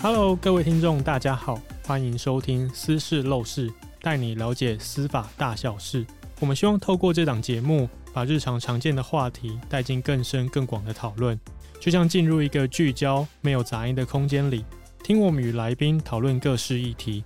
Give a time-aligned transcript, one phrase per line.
[0.00, 3.68] Hello，各位听众，大家好，欢迎收听《私事 Law 室》，
[4.00, 6.06] 带你了解司法大小事。
[6.38, 11.36] 我们希望透过这档节目，把日常常见的话题带进更深更广的讨论，
[11.80, 14.64] 就像进入一个聚焦、没有杂音的空间里，
[15.02, 17.24] 听我们与来宾讨论各式议题。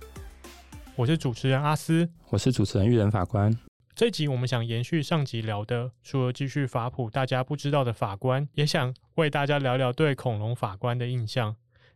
[0.95, 3.55] 我是主持人阿斯，我是主持人育人法官。
[3.93, 11.55] 这集我们想延续上集聊的，除了继续法普大家不知道的法官，也想为大家聊聊对恐龙法官的印象。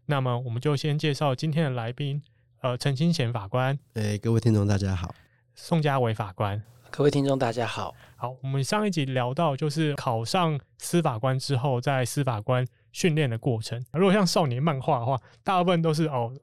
[0.10, 2.24] 那么，我们就先介绍今天的来宾，
[2.62, 3.78] 呃，陈清贤法官。
[3.96, 5.14] 诶，各位听众大家好。
[5.54, 6.64] 宋家维法官。
[6.90, 7.94] 各位听众大家好。
[8.16, 13.84] 好，我们上一集聊到，就是考上司法官之后，在司法官训练的过程。
[13.92, 16.34] 如果像少年漫画的话，大部分都是哦，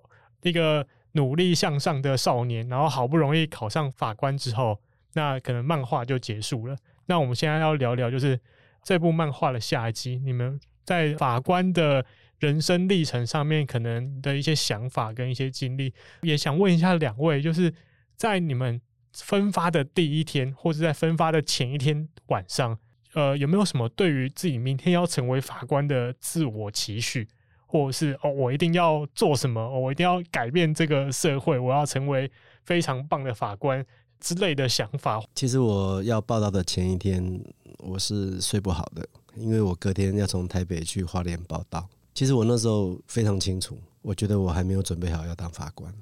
[0.43, 4.79] 一个努力向上的少年，然后好不容易考上法官之后，
[5.15, 6.77] 那可能漫画就结束了。
[7.07, 8.39] 那我们现在要聊聊，就是
[8.83, 12.05] 这部漫画的下一集，你们在法官的。
[12.41, 17.73] 人生历程上面可能的一些想法跟一些经历，也想问一下两位，就是
[18.17, 18.81] 在你们
[19.13, 22.79] 分发的第一天，或者在分发的前一天晚上，
[23.15, 27.29] 呃，有没有什么对于自己明天要成为法官的自我期许，
[27.67, 32.31] 或者是哦，我一定要做什么，我一定要改变这个社会，我要成为
[32.65, 33.85] 非常棒的法官
[34.19, 35.23] 之类的想法？
[35.35, 37.41] 其实我要报道的前一天，
[37.79, 41.89] 我是睡不好的，因为我隔天要从台北去花莲报道。
[42.15, 45.93] 其实我那时候非常清楚，我觉得我还没有准备好要当法官，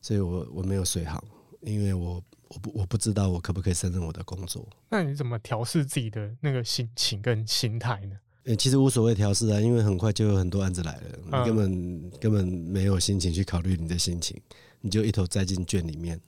[0.00, 1.22] 所以我我没有睡好，
[1.60, 4.66] 因为我我不我不知道我可不可以胜任我的工作。
[4.88, 8.16] 那你怎么调试自己的那个心情跟心态呢？
[8.44, 14.40] 欸，其实无所谓调试啊，因为很快就有很多案子来了，你根本、嗯、根本没有心情去考虑你的心情，
[14.80, 16.20] 你就一头栽进卷里面，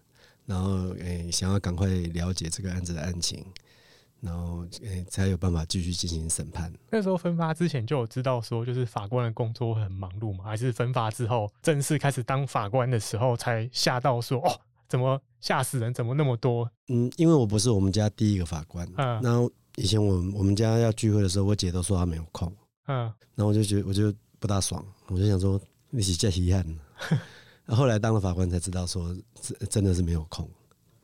[0.45, 3.45] 然后诶、欸，想要赶快了解这个案子的案情。
[4.27, 6.71] 然后，欸，才有办法继续进行审判。
[6.91, 10.45] 那时候分发之前就有知道说，就是法官的工作很忙碌嘛？
[10.45, 15.95] 还是分发之后正式开始当法官的时候才吓到说，哦，怎么吓死人？
[15.95, 16.69] 怎么那么多？
[16.89, 18.87] 嗯，因为我不是我们家第一个法官。
[18.97, 19.23] 嗯。
[19.23, 22.53] 然后以前我们我们家要聚会的时候，我姐都说她没有空。
[22.89, 23.13] 嗯。
[23.35, 25.61] 然后我就觉得我就不大爽，我就想说
[25.91, 26.79] 你是真遗憾。
[27.69, 30.49] 后来当了法官才知道说，真真的是没有空。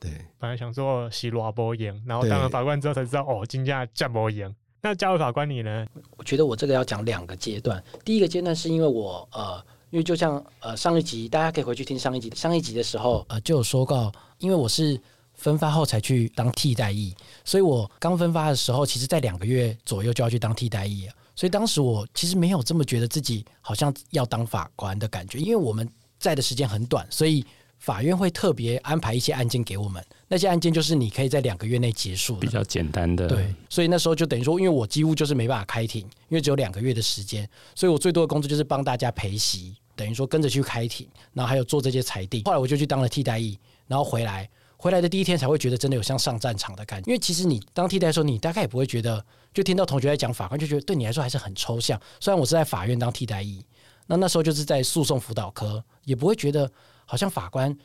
[0.03, 4.53] 对，本来想说洗罗波赢，然后当了法官之后才知道哦，金价加波赢。
[4.81, 5.87] 那加入法官你呢？
[6.17, 7.81] 我觉得我这个要讲两个阶段。
[8.03, 12.29] 第一个阶段是因为我呃，因为就像呃上一集，大家可以回去听上一集。
[12.35, 14.99] 上一集的时候呃就有说过，因为我是
[15.35, 17.15] 分发后才去当替代役，
[17.45, 25.89] 所以我刚分发的时候，其实在两个月左右就要去当替代役，所以当时我其实没有这么觉得自己好像要当法官的感觉，因为我们
[26.19, 27.45] 在的时间很短，所以。
[27.83, 33.27] 法院会特别安排一些案件给我们，那些案件就是你可以在两个月内结束，比较简单的。
[33.27, 37.45] 对，所以那时候就等于说，因为我几乎就是没办法开庭，因为只有两个月的时间，
[37.75, 42.41] 所以我最多的工作就是帮大家陪席，等于说跟着去开庭，然后还有做这些裁定。
[42.45, 47.11] 后来我就去当了替代役，然后回来，回来的第一天才会觉得真的有像上战场的感觉。
[47.11, 49.21] 因为其实你当替代的时候，你大概也不会觉得，
[49.53, 51.99] 就听到同学在讲法官，就觉得对你来说还是很抽象。
[52.21, 53.61] 虽然我是在法院当替代役，
[54.07, 56.71] 那那时候就是在诉讼辅导科，也不会觉得
[57.13, 57.77] 好像法官。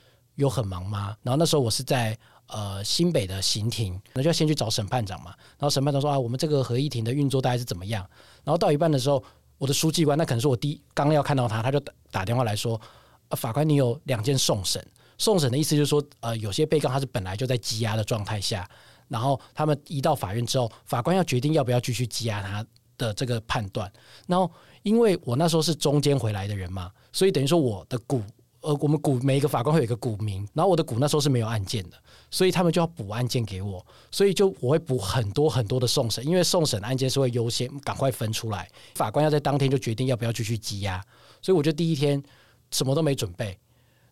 [0.44, 1.16] 有很忙吗？
[1.20, 2.16] 然后那时候我是在
[2.46, 5.34] 呃新北的刑庭，那就要先去找审判长嘛。
[5.58, 8.08] 然后审判长说啊，我们这个合议庭的运作大概是怎么样？
[8.44, 9.20] 然后到一半的时候，
[9.58, 12.80] 我的书记官那可能是我第刚要看到他，他就打打电话来说，
[13.30, 14.80] 啊，法官你有两件送审，
[15.18, 18.64] 送审的意思就是说，呃，有些被告他是本来就在羁押的状态下，
[19.08, 22.64] 然后他们移到法院之后，法官要决定要不要继续羁押他
[22.96, 23.92] 的这个判断。
[24.28, 24.48] 然后
[24.84, 28.22] 因为我那时候是中间回来的人嘛，所以等于说我的股。
[28.60, 31.96] 呃，我们股每一个法官会有一个股名，然后我的股那时候是没有案件的，
[32.28, 41.00] 所以他们就要补案件给我，所以就我会补很多很多的送审，因为送审案件是会优先赶快分出来，法官要在当天就决定要不要继续羁押，
[41.40, 42.20] 所以我就第一天
[42.72, 43.56] 什么都没准备，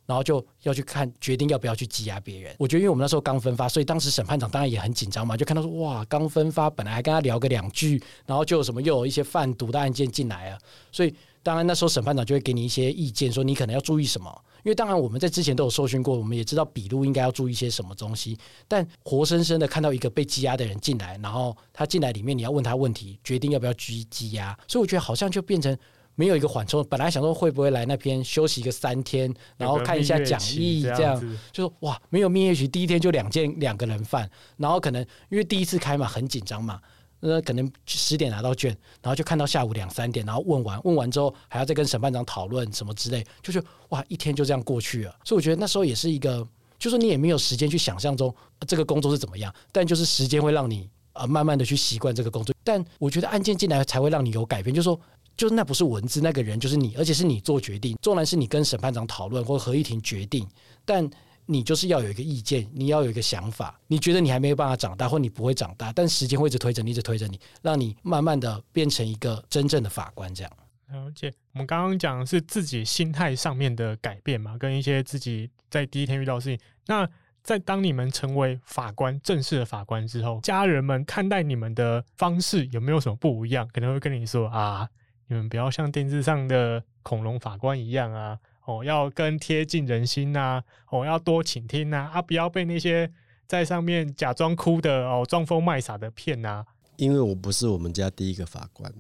[0.07, 2.55] 然后就要去看决定要不要去羁押别人。
[2.57, 10.59] 我觉得因为我们那时候刚分发，所以当时审判长当然也很紧张嘛，就看到说哇，刚分发，本来还跟他聊个两句，然后就有什么又有一些贩毒的案件进来了，
[10.93, 11.13] 所以。
[11.47, 14.29] 当然，那时候审判长就会给你一些意见，说你可能要注意什么。
[14.65, 18.37] 因为当然我们在之前都有受训过，我们也知道笔录应该要注意些什么东西。
[18.67, 24.59] 但活生生的看到一个被羁押的人进来，然后他进来里面，你要问他问题，决定要不要拘羁押。
[24.67, 25.79] 所以我觉得好像就变成
[26.17, 26.85] 没有一个缓冲。
[26.91, 36.81] 本来想说会不会来那边休息个三天，然后看一下讲义这样，这样就说哇，没有蜜月期，第一天就两件两个人犯，然后可能因为第一次开嘛，很紧张嘛。
[37.21, 38.71] 那可能十点拿到卷，
[39.03, 45.17] 然后就看到下午两三点，然后问完，问完之后还要再跟审判长讨论什么之类，就是哇，一天就这样过去了。
[45.25, 46.47] 所以我觉得那时候也是一个，
[46.79, 48.35] 就是你也没有时间去想象中
[48.67, 52.55] 这个工作是怎么样，但就是时间会让你呃慢慢的去习惯这个工作。
[52.63, 55.01] 但我觉得案件进来才会让你有改变，就是说
[55.37, 57.97] 就是那不是文字，那个人就是你，而且是你做决定。
[58.03, 60.47] 纵然是你跟审判长讨论或合议庭决定，
[60.85, 61.09] 但
[61.47, 63.81] 你就是要有一个意见，你要有一个想法。
[63.87, 70.35] 你觉得你还没有办法长大，或你不会长大，但时间会一直推着你，一直推着你，让你慢慢的变成一个真正的法官。
[70.35, 70.53] 这样。
[70.89, 76.67] 而且我们刚刚讲的是自己心态上面的改变嘛，跟一些自己在第一天遇到事情。
[76.87, 77.09] 那
[77.43, 83.69] 在当你们成为法官，正式的法官之后，家人们看待你们的方式有没有什么不一样？
[83.73, 84.89] 可能会跟你说啊，
[85.29, 93.11] 你们不要像电视上的恐龙法官一样啊，哦，要更贴近人心呐、啊，哦，要多倾听呐，啊，不要被那些
[93.47, 96.65] 在上面假装哭的哦，装疯卖傻的骗呐。
[96.97, 98.93] 因为我不是我们家第一个法官。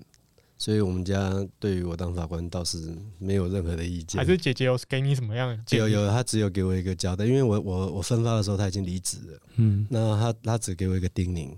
[0.58, 4.18] 所以我们家对于我当法官倒是没有任何的意见。
[4.18, 5.76] 还是姐姐有给你什么样的？
[5.76, 9.38] 有有，他只有给我一个交代，因为我我我分发的时候他已经离职了。
[9.56, 11.54] 嗯，那他他只给我一个叮咛，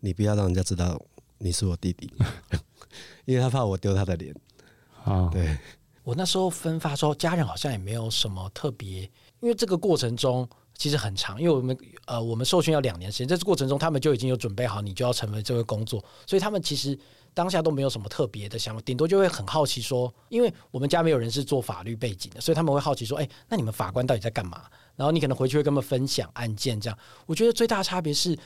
[0.00, 1.00] 你不要让人家知道
[1.38, 2.12] 你是我弟弟，
[3.24, 4.34] 因为他怕我丢他的脸。
[5.04, 5.56] 啊，对。
[6.08, 9.02] 我那时候分发的时候，家人好像也没有什么特别，
[9.40, 11.76] 因为这个过程中其实很长，因为我们
[12.06, 16.98] 呃我们受训要两年时间，在这过程中他们就已经有准备好，你就要成为这个工作，所以他们其实。
[17.34, 24.64] 当下都没有什么特别的想法，顶多就会很好奇说，因为我们家没有人是做法律背景的，所以他们会好奇说，哎，那你们法官到底在干嘛？
[24.96, 26.98] 然后你可能回去会跟他们分享案件，这样。
[27.26, 28.36] 我觉得最大的差别是，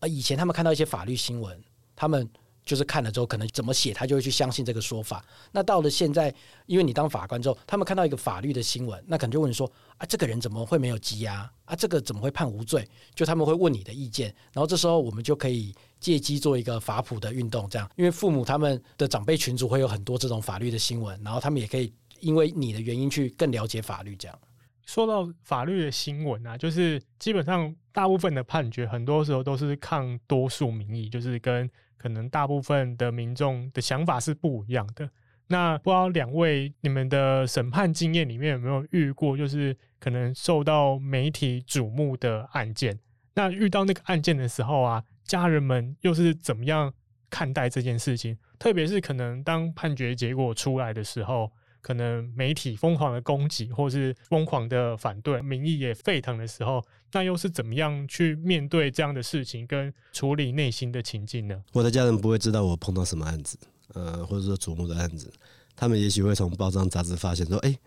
[0.00, 1.58] 呃，以前他们看到一些法律新闻，
[1.96, 2.28] 他们。
[2.64, 5.24] 就是看了之后，可能怎么写，他就会去相信这个说法。
[5.52, 6.34] 那到了现在，
[6.66, 11.50] 因为你当法官之后，他们看到一个法律的新闻，那可能就问你说：啊，这个人怎么会没有羁押？
[11.66, 12.88] 啊，这个怎么会判无罪？
[13.14, 14.34] 就他们会问你的意见。
[14.52, 17.90] 然后这时候我们就可以借机做一个法普的运动，这样。
[17.96, 24.16] 因为父母他们的长辈群组会有很多这种法律的新闻，然后他们也可以因为你的原因去更了解法律。
[24.16, 24.38] 这样。
[24.86, 31.70] 说到法律的新闻啊，就是基本上大部分的判决，很多时候都是抗多数民意，就是跟。
[32.04, 35.08] 可能大部分的民众的想法是不一样的。
[35.46, 43.00] 那不知道两位你们的审判经验里面有没有遇过，就是可能受到媒体瞩目的案件？
[43.36, 46.92] 那遇到那个案件的时候啊，家人们又是怎么样
[47.30, 48.36] 看待这件事情？
[48.58, 51.50] 特别是可能当判决结果出来的时候。
[51.84, 56.82] 可能媒体疯狂的攻击，或是疯狂的反对，民意也沸腾的时候，
[57.12, 61.62] 那又是怎么样去面对这样的事情，跟处理内心的情境呢？
[61.74, 63.58] 我的家人不会知道我碰到什么案子，
[63.92, 65.30] 呃，或者说瞩目的案子，
[65.76, 67.78] 他们也许会从报章杂志发现说，哎、欸，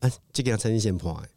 [0.00, 1.28] 哎、啊，这个要陈先破案，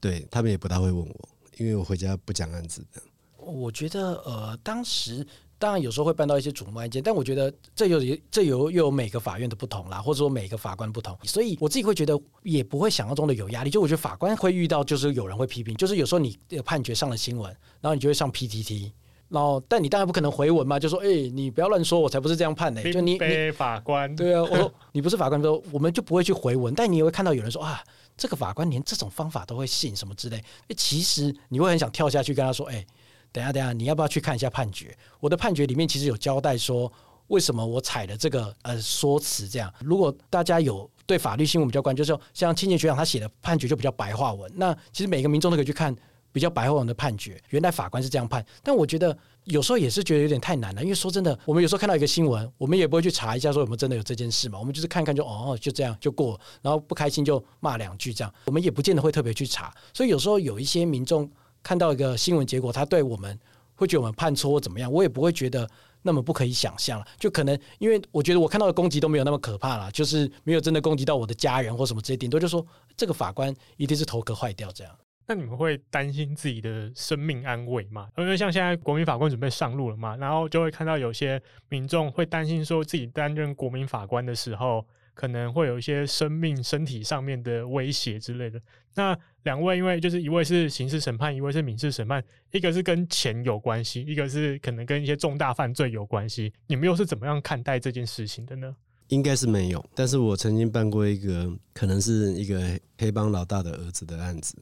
[0.00, 1.28] 对他们也不大会问我，
[1.58, 3.02] 因为我回家不讲案子的。
[3.36, 5.26] 我觉得，呃，当时。
[5.60, 13.68] 当然有时候会办到一些瞩目案件，但我觉得这有这有又有每个法院的不同啦，或者说每个法官不同，所以我自己会觉得也不会想象中的有压力。
[13.68, 16.34] 就我觉得法官会遇到，就是有人会批评，就是有时候你
[16.64, 18.90] 判决上了新闻，然后你就会上 PTT，
[19.28, 22.90] 然后但你当然不可能回文嘛，就说哎、欸，你不要乱说，我才不是这样判的、欸。
[22.90, 27.84] 就你你法官对啊，我说你不是法官，说我们就不会去回文，但你也会看到有人说啊，
[28.16, 30.42] 这个法官连这种方法都会信什么之类，
[30.74, 32.86] 其实你会很想跳下去跟他说，哎、欸。
[33.32, 34.96] 等下，等下，你要不要去看一下判决？
[35.20, 36.92] 我的判决里面其实有交代说，
[37.28, 39.72] 为什么我采了这个呃说辞这样。
[39.80, 44.50] 如果大家有对法律新闻比较关注，就是像清洁学长他写的判决就比较白话文。
[44.56, 45.94] 那其实每个民众都可以去看
[46.32, 47.40] 比较白话文的判决。
[47.50, 50.82] 原来法官是这样判，但我觉得有时候也是觉得有点太难了。
[50.82, 54.58] 因为说真的，我们有时候看到一个新闻，我们也不会去查一下说有没有真的有这件事嘛。
[54.58, 58.34] 我们就是看看就哦，就这样就过，然后不开心就骂两句这样。
[58.46, 59.72] 我们也不见得会特别去查。
[59.94, 61.30] 所以有时候有一些民众。
[61.62, 63.38] 看到一个新闻结果，他对我们
[63.74, 65.68] 会觉得我们判错或怎么样，我也不会觉得
[66.02, 67.06] 那么不可以想象了。
[67.18, 74.92] 就可能因为我觉得我看到的攻击都没有那么可怕了，就是没有真的攻击到我的家人或什么之类，顶多就说这个法官一定是头壳坏掉这样。
[75.26, 78.08] 那你们会担心自己的生命安危吗？
[78.16, 84.84] 因为像现在国民法官准备上路了嘛，然后就会看到有些民众会担心说自己担任国民法官的时候。
[85.20, 88.58] 可能会有一些生命、身体上面的威胁之类的。
[88.94, 96.50] 那两位，因为就是一位是刑事审判，一位是民事审判，一个是跟钱有关系，一个是可能跟一些重大犯罪有关系。
[96.68, 98.74] 你们又是怎么样看待这件事情的呢？
[99.08, 104.56] 应该是没有，但是我曾经办过一个可能是一个黑帮老大的儿子的案子，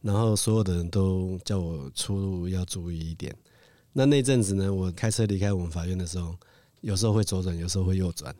[0.00, 3.36] 然后所有的人都叫我出入要注意一点。
[3.92, 6.34] 那那阵子呢，我开车离开我们法院的时候，
[6.80, 8.34] 有时候会左转，有时候会右转。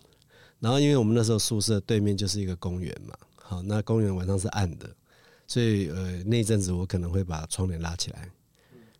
[0.60, 4.88] 然后，因为我们那时候宿舍对面就是一个公园嘛，好，那公园晚上是暗的，
[5.46, 8.28] 所以呃那阵子我可能会把窗帘拉起来，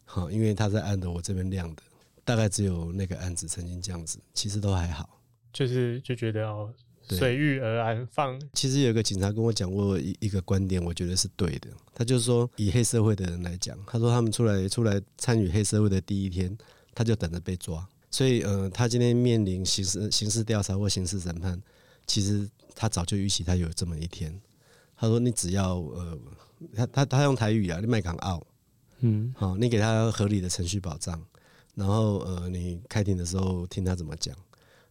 [0.06, 1.82] 好，因为它在暗的，我这边亮的，
[2.24, 5.20] 大概只有那个案子曾经这样子，其实都还好，
[5.52, 8.40] 就是就觉得哦随遇而安放。
[8.54, 16.56] 其实有个警察跟我讲过一一个观点，我觉得是对的，他就是说以黑社会的人来讲，他说他们出来出来参与黑社会的第一天，
[16.94, 17.86] 他就等着被抓。
[18.10, 21.60] 所以，呃，他今天面临刑事刑事调查或刑事审判，
[22.06, 24.38] 其实他早就预期他有这么一天。
[24.96, 26.18] 他说：“你只要呃，
[26.74, 28.42] 他他他用台语啊，你麦港澳，
[28.98, 31.18] 嗯，好，你给他合理的程序保障，
[31.74, 34.36] 然后呃，你开庭的时候听他怎么讲，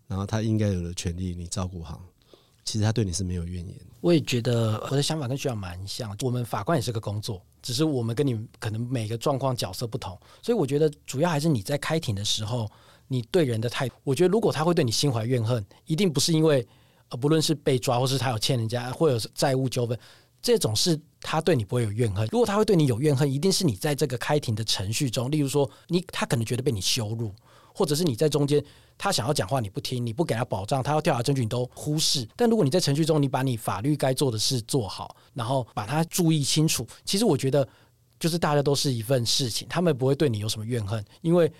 [0.07, 2.03] 然后他应该有的权利你照顾好。
[2.63, 6.15] 其实他对你是没有怨言。”我也觉得我的想法跟学长蛮像。
[6.21, 12.67] 我们法官也是个工作，只是我们跟你可能每个状况角色不同，所以我觉得主要还是你在开庭的时候，
[13.09, 13.95] 你对人的态度。
[14.05, 16.65] 我觉得如果他会对你心怀怨恨，一定不是因为。
[17.11, 19.97] 呃，不论是被抓，或是他有欠人家，或者是债务纠纷，
[20.43, 22.27] 这种事他对你不会有怨恨。
[22.31, 27.33] 如果他会对你有怨恨，一定是你在这个开庭的程序中，例如说你他可能觉得被你羞辱，
[27.73, 28.63] 或者是你在中间
[28.95, 32.29] 他想要讲话你不听，你不给他保障，他要调查证据你都忽视。
[32.35, 37.67] 但如果你在程序中你把你法律该做的事做好，然后把它注意清楚，其实我觉得
[38.19, 41.51] 就是大家都是一份事情，他们不会对你有什么怨恨，因为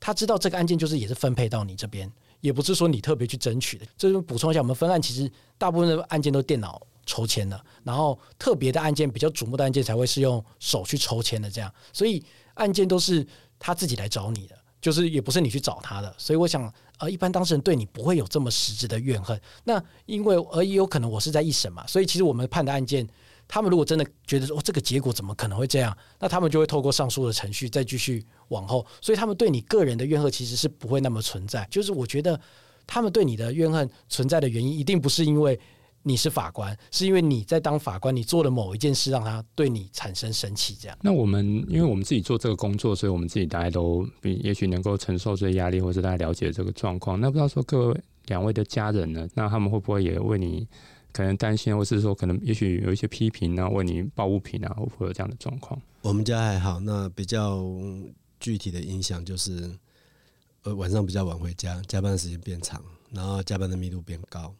[0.00, 2.10] 他知道这个案件就是也是分配到你这边。
[2.40, 5.28] 也不是说你特别去争取的，这就补充一下，我们分案其实
[5.58, 12.24] 大部分的案件都电脑抽签的，然后特别的案件、比较瞩目的案件才会是用手去抽签的这样，所以
[12.54, 13.26] 案件都是
[13.58, 19.36] 他自己来找你的，就是也不是你去找他的，所以我想，呃，一般当事人对你不会有这么实质的怨恨。
[19.64, 23.04] 那因为而也有可能我是在一审嘛，所以其实我们判的案件。
[23.48, 25.96] 他们如果真的觉得说，哦，这个结果怎么可能会这样？
[26.20, 28.86] 那他们就会透过上诉的程序再继续往后。
[29.00, 31.66] 所以他们对你个人的怨恨其实是不会那么存在。
[31.70, 32.38] 就是我觉得
[32.86, 35.58] 他们对你的怨恨存在的原因，一定不是因为
[36.02, 40.76] 你是法官，是因为你在当法官，你做了某一件事让他对你产生生气。
[40.78, 40.98] 这样。
[41.00, 47.18] 那我们因为我们自己做这个工作，所以我们自己大家都比也许能够承受这些压力，或者大家了解这个状况。
[47.18, 49.26] 那不知道说各位两位的家人呢？
[49.34, 50.68] 那他们会不会也为你？
[51.12, 55.80] 可能担心，或是说可能也许有一些批评啊，问你报物品啊，会不会有这样的状况？
[56.02, 57.64] 我们家还好，那比较
[58.38, 59.70] 具体的影响就是，
[60.62, 64.54] 呃，晚上比较晚回家，加班的时间变长，然后加班的密度变高，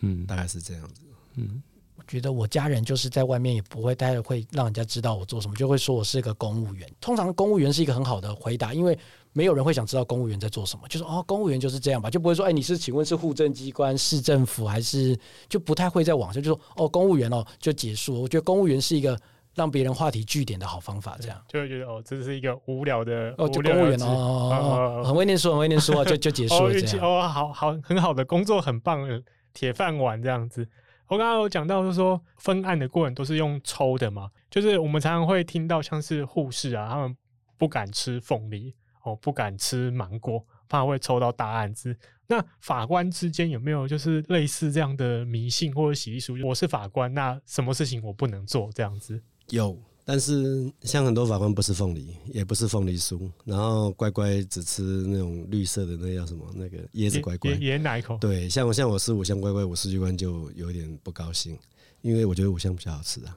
[0.00, 1.02] 嗯，大概是这样子，
[1.36, 1.62] 嗯。
[1.96, 6.90] 我觉得我家人就是在外面也不会待会会让人家知道我做什么，就会说我是个公务员。
[7.00, 8.98] 通常公务员是一个很好的回答，因为。
[9.32, 15.18] 没有人会想知道公务员在做什么，就是哦，公务员就是这样吧，就不会说，哎，你是请问是户政机关、市政府还是
[15.48, 18.20] 就不太会在网上就说哦，公务员哦就结束。
[18.22, 19.16] 我觉得公务员是一个
[19.54, 29.22] 让别人话题聚点的好方法，这样就会觉得哦，这是一个无聊的哦，就公务员哦，哦，哦，很会念书，很会念书啊，就就结束了这样哦，好好很好的工作，很棒的
[29.52, 30.66] 铁饭碗这样子。
[31.06, 37.16] 我刚刚有讲到，就是说分案的过程都是用抽的嘛，就是我们常常会听到像是护士啊，他们
[37.58, 38.74] 不敢吃凤梨。
[39.02, 41.96] 哦，不敢吃芒果，怕会抽到大案子。
[42.26, 46.36] 那法官之间有没有就是类似这样的迷信或者习俗？
[46.44, 48.70] 我是法官，那什么事情我不能做？
[48.72, 56.46] 这样子有，但是像很多法官不是凤梨，也不是凤梨酥，然后乖乖只吃那种绿色的那叫什么？
[56.54, 58.16] 那个椰子乖乖，椰奶口。
[58.18, 61.58] 对，像我像我吃五香乖乖，我书记官就有点不高兴，
[62.00, 63.36] 因为我觉得五香比较好吃啊。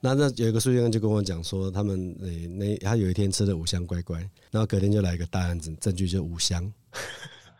[0.00, 4.18] 那那有一个书记官就跟我讲说，他们那那他有一天吃了五香乖乖，
[4.50, 6.72] 然后隔天就来一个大案子，证据就五香，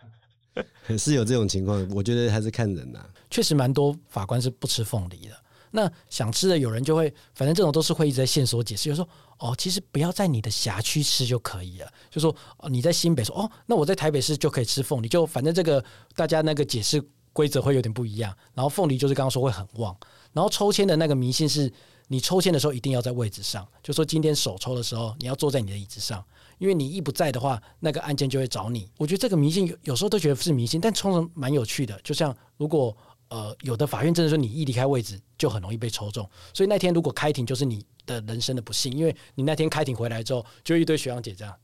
[0.96, 1.84] 是有这种情况。
[1.90, 5.36] 我觉得还是看人呐、确实蛮多法官是不吃凤梨的。
[5.72, 9.06] 那想吃的有人就会，反正这种都是会一直在线索解释，就说
[9.38, 11.92] 哦，其实不要在你的辖区吃就可以了。
[12.08, 17.02] 就说哦，你在新北说哦，那我在台北市就可以吃凤梨，就反正这个大家那个解释
[17.32, 18.32] 规则会有点不一样。
[18.54, 19.94] 然后凤梨就是刚刚说会很旺，
[20.32, 21.72] 然后抽签的那个迷信是。
[22.08, 26.24] 你抽签的时候一定要在位置上，就说今天首抽的时候你要坐在你的椅子上，
[26.58, 28.90] 因为你一不在的话，那个案件就会找你。
[28.96, 32.00] 我觉得这个迷信有有时候都觉得是迷信，但通常蛮有趣的。
[32.02, 32.96] 就像如果
[33.28, 41.54] 呃有的法院真的说你一离开位置就很容易被抽中，所以那天如果开庭就是你的人生的不幸，因为你那天开庭回来之后就一堆学长姐这样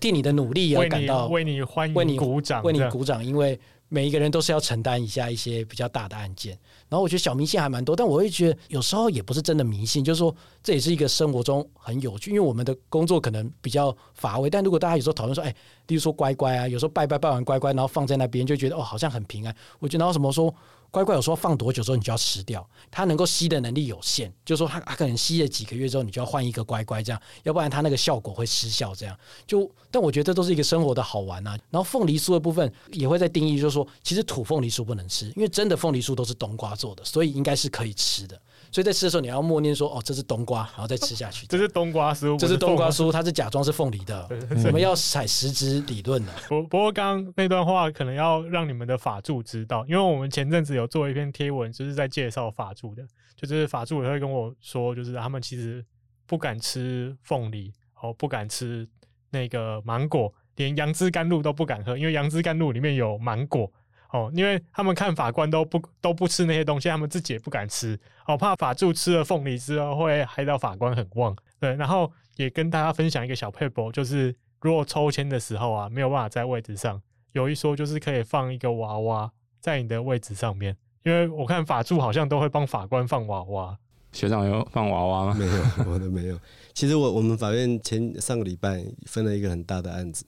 [0.00, 3.58] 替你的努力而感到为你欢迎为你鼓掌为你鼓掌，因为。
[3.88, 6.52] 每一个人都是要承担一下一些比较大的案件，
[6.88, 15.54] 然后我觉得小迷信还蛮多，但我会觉得有时候也不是真的迷信，就是说这也是一个生活中很有趣，因为我们的工作可能比较乏味，但如果大家有时候讨论说，哎，
[15.86, 20.54] 例如说乖乖啊，有时候拜拜拜完乖乖，然后放在那边就觉得哦好像很平安，我觉得然后什么说。
[20.90, 29.16] 乖乖有说放多久之后你就要吃掉，它能够吸的能力有限，就是说它它可能吸了几个月之后你就要换一个乖乖这样，要不然它那个效果会失效这样。
[29.46, 31.58] 就但我觉得这都是一个生活的好玩啊。
[31.70, 38.40] 然后凤梨酥的部分也会在定义，就是说其实土凤梨酥不能吃，因为真的凤梨酥都是冬瓜做的，所以应该是可以吃的。
[38.70, 44.28] 所以在吃的时候，你要默念说：“哦，这是冬瓜，然后再吃下去。”这是冬瓜酥，这是冬瓜酥，它是假装是凤梨的。
[44.66, 46.32] 我们要采实质理论的。
[46.48, 53.02] 不不过，刚刚那段话可能要让你们的法助知道，因为我们前阵子有做一篇贴文，就是在介绍法助的，
[53.34, 55.84] 就是法助也会跟我说，就是他们其实
[56.26, 57.72] 不敢吃凤梨，
[58.02, 58.86] 哦，不敢吃
[59.30, 63.70] 那个芒果，连杨枝甘露都不敢喝，因为杨枝甘露里面有芒果。
[64.10, 71.36] 哦，因为他们看法官都不都不吃那些东西，他们自己也不敢吃，哦，怕法助吃了凤梨之后会害到法官很旺。
[71.60, 77.00] 对，然后也跟大家分享一个小撇步，就是如果抽签的时候啊，没有办法在位置上，
[77.32, 83.76] 有一说就是可以放一个娃娃在你的位置上面，因为我看法助好像都会帮法官放娃娃。
[84.12, 85.36] 学长有放娃娃吗？
[85.38, 86.38] 没有，我都没有。
[86.72, 90.24] 其实我我们法院前上个礼拜分了一个很大的案子。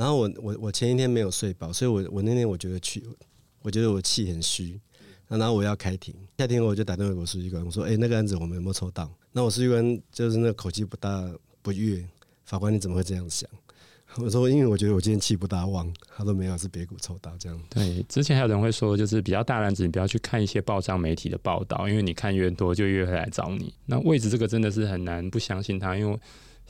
[0.00, 3.04] 然后我我我前一天没有睡饱，所以我我那天我觉得去，
[3.60, 4.80] 我觉得我气很虚，
[5.28, 11.30] 然后我要开庭，开庭我就打电话给我书记官，我说：“哎，那个案子我们有没有抽到？”那我书记官就是那口气不大
[11.60, 12.02] 不悦，
[12.46, 13.46] 法官你怎么会这样想？
[14.16, 23.74] 我说：“因为我觉得我今天气不大旺。”他说：“没有，是别股抽到这样。”对，之前还有人会说，就是比较大案子，你不要去看一些报章媒体的报道，因为你看越多，就越会来找你。
[23.84, 26.18] 那位置这个真的是很难不相信他，因为。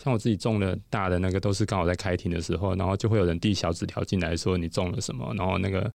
[0.03, 5.91] 像我自己中了大的那个，都是刚好在开庭的时候，然后就会有人递小纸条进来说你中了什么，然后那个。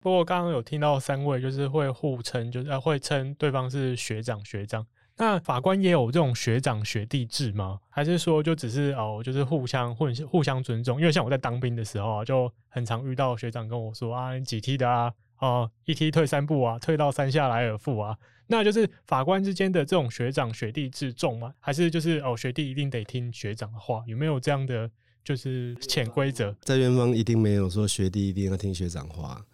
[0.00, 4.86] 不过刚刚有听到三位就是会互称，就是会称对方是学长学长。
[5.18, 7.78] 那法官也有这种学长学弟制吗？
[7.90, 10.98] 还是说就只是哦，就是互相互互相尊重？
[10.98, 15.12] 因为像我在当兵的时候啊，就很常遇到学长跟我说啊，你几梯的啊？
[15.40, 18.16] 哦，一梯退三步啊，退到三下来尔付啊。
[18.46, 21.52] 那就是法官之间的这种学长学弟制重吗？
[21.60, 24.02] 还是就是哦，学弟一定得听学长的话？
[24.06, 24.90] 有没有这样的
[25.22, 26.56] 就是潜规则？
[26.62, 29.44] 在院方一定没有说学弟一定要听学长话。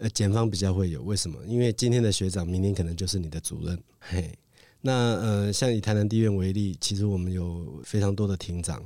[0.00, 1.38] 呃，检方比较会有，为什么？
[1.46, 3.78] 因为今天的学长，明天可能就是你的主任。
[4.00, 4.34] 嘿，
[4.80, 8.82] 那呃，像以台南地院为例，其实我们有非常多的庭长，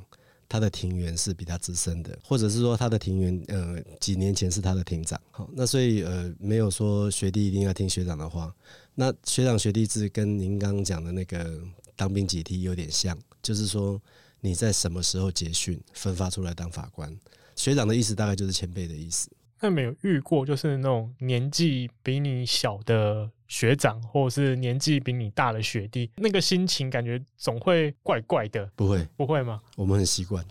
[0.48, 5.20] 他的庭员是比较资深的，或者是说他的庭员呃几年前是他的庭长。
[5.30, 8.52] 好，那所以呃没有说学弟一定要听学长的话。
[8.96, 11.62] 那学长学弟制跟您刚刚讲的那个
[11.94, 14.02] 当兵几梯有点像，就是说
[14.40, 17.16] 你在什么时候结训分发出来当法官，
[17.54, 19.28] 学长的意思大概就是前辈的意思。
[19.64, 28.70] 那没有遇过，就是那种年纪比你小的学长，或者是年纪比你大的学弟，那个心情感觉总会怪怪的。
[28.76, 29.62] 不会，不会吗？
[29.76, 30.44] 我们很习惯。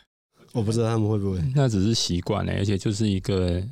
[0.52, 1.42] 我不知道他们会不会。
[1.56, 3.62] 那只是习惯了，而且就是一个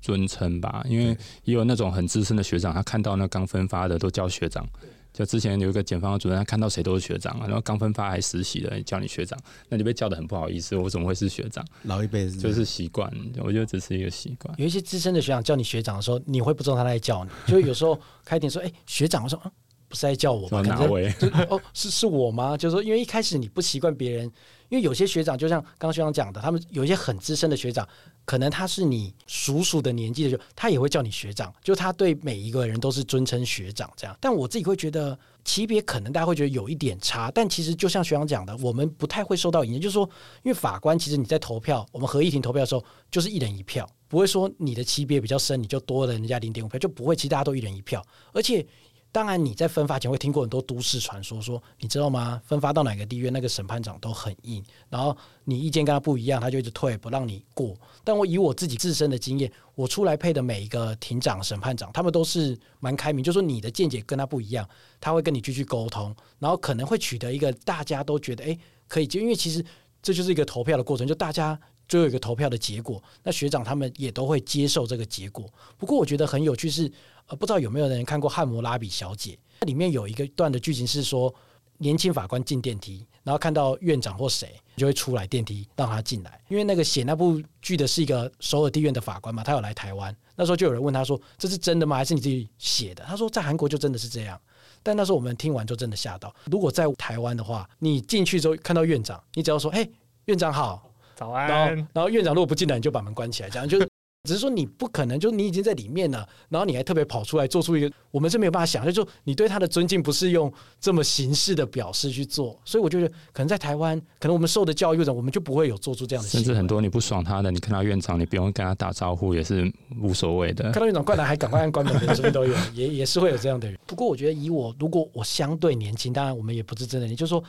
[0.00, 0.84] 尊称吧。
[0.88, 1.06] 因为
[1.42, 4.64] 也有那种很资深的学长，他看到那刚分发的都叫学长。
[5.12, 10.76] 就之前有一个检方的主任，他看到谁都是学长，然后刚分发还实习的叫你学长，那你被叫的很不好意思。
[10.76, 11.64] 我怎么会是学长？
[11.82, 14.54] 老一辈子就是习惯，我觉得只是一个习惯。
[14.58, 19.50] 有一些资深的学长叫你学长的时候，你会不知道他在叫你， 就有时候开庭说：“哎、欸，学长。”我说：“啊，
[19.88, 21.12] 不是在叫我吗？”哪位？
[21.48, 22.56] 哦，是是我吗？
[22.56, 24.24] 就是说，因为一开始你不习惯别人，
[24.68, 27.86] 因为有些学长就像刚刚学长讲的，他们有一些很资深的学长。
[28.30, 34.16] 可能他是你叔叔的年纪的时候，他也会叫你学长，就他对每一个人都是尊称学长这样。
[34.20, 39.80] 但我自己会觉得级别可能大家会觉得有一点差，但其实就像学长讲的，我们不太会受到影响。
[39.80, 40.08] 就是说，
[40.44, 48.00] 因为法官其实你在投票，我们合议庭投票的时候就是一人一票，不会说你的级别比较深，你就多了人家零点五票，就不会，其实大家都一人一票，
[48.32, 48.64] 而且。
[49.12, 52.40] 当然，你在分发前会听过很多都市传说，说你知道吗？
[52.44, 57.76] 分发到哪个地院，那个审判长都很硬，然后你意见跟他不一样，他就一直退，不让你过。
[58.04, 64.68] 但我以我自己自身的经验，我出来配的每一个庭长、审判长，他们都是蛮开明，就说你的见解跟他不一样，
[65.00, 69.64] 他会跟你继续沟通，然后可能会取得一个大家都觉得诶可以接，因为其实
[70.00, 71.58] 这就是一个投票的过程，就大家
[71.90, 75.44] 最后一个投票的结果，那学长他们也都会接受这个结果。
[75.76, 76.90] 不过我觉得很有趣是。
[77.26, 79.32] 呃，不知道有没有人看过《汉谟拉比小姐》？
[79.60, 81.32] 它里面有一个段的剧情是说，
[81.78, 86.42] 年轻法官进电梯，然后看到院长或谁，就会出来电梯让他进来。
[86.48, 90.12] 因为那个写那部剧的是一个首尔地院的法官嘛，他有来台湾。
[90.34, 91.94] 那时候就有人问他说：“这是真的吗？
[91.94, 94.36] 还是你自己写的？”他说：“在韩国就真的是这样。”
[94.82, 96.34] 但那时候我们听完就真的吓到。
[96.50, 99.88] 如果在台湾的话，你进去之后看到院长，你只要说：“嘿，
[100.24, 100.89] 院长好，
[101.20, 103.86] 早安。”然后，然后院长如果不进来，你就把门关起来，这样就是。
[104.28, 116.28] 只是说你不可能，就你已经在里面了，然后你还特别跑出来做出一个，我们是没有办法想，就是说你对他的尊敬不是用这么形式的表示去做，所以我觉得可能在台湾，可能我们受的教育者，我们就不会有做出这样的。
[116.28, 120.64] 甚至很多你不爽他的，你看到院长，你不用跟他打招呼也是无所谓的。
[120.64, 123.80] 看到院长过来还赶快按关门的，这边都有，也也是会有这样的人。
[123.86, 127.42] 不过我觉得以我，如果我相对年轻，当然我们也不是真的，也就是说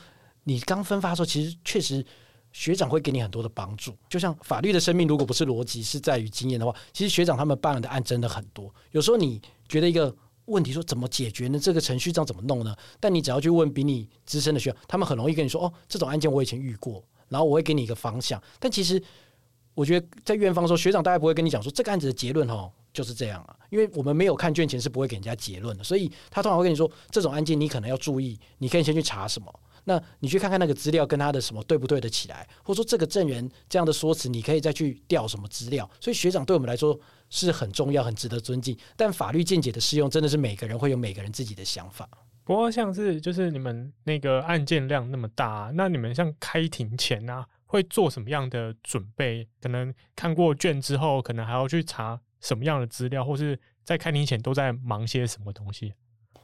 [0.46, 2.06] 你刚分发的时候，其实确实。
[2.52, 8.74] 学长会给你很多的帮助，就像法律的生命，如果不是逻辑，是在于经验的话，其实学长他们办的案真的很多。
[8.92, 10.14] 有时候你觉得一个
[10.46, 11.58] 问题说怎么解决呢？
[11.58, 12.76] 这个程序上怎么弄呢？
[13.00, 18.42] 但你只要去问比你资深的学长，他们很容易跟你说：“哦，这种案件我以前遇过。”然后我会给你一个方向。
[18.60, 19.02] 但其实
[19.74, 29.60] 我觉得在院方说，学长大概不会跟你讲说这个案子的结论哦就是这样啊，因为我们没有看卷前是不会给人家结论的，所以他通常会跟你说这种案件你可能要注意，你可以先去查什么。
[29.84, 35.90] 那你去看看那个资料跟他的什么对不对得起来，或者说这个证人这样的说辞，你可以再去调什么资料。
[36.00, 38.78] 所以学长对我们来说是很重要、很值得尊敬。
[38.96, 42.08] 但法律见解的适用，真的是每个人会有每个人自己的想法。
[42.44, 49.48] 不过像是就是你们那个案件量那么大，那你们像开庭前啊，会做什么样的准备？
[49.62, 55.94] 可能看过卷之后，可能还要去查什么样的资料，或是在开庭前都在忙些什么东西？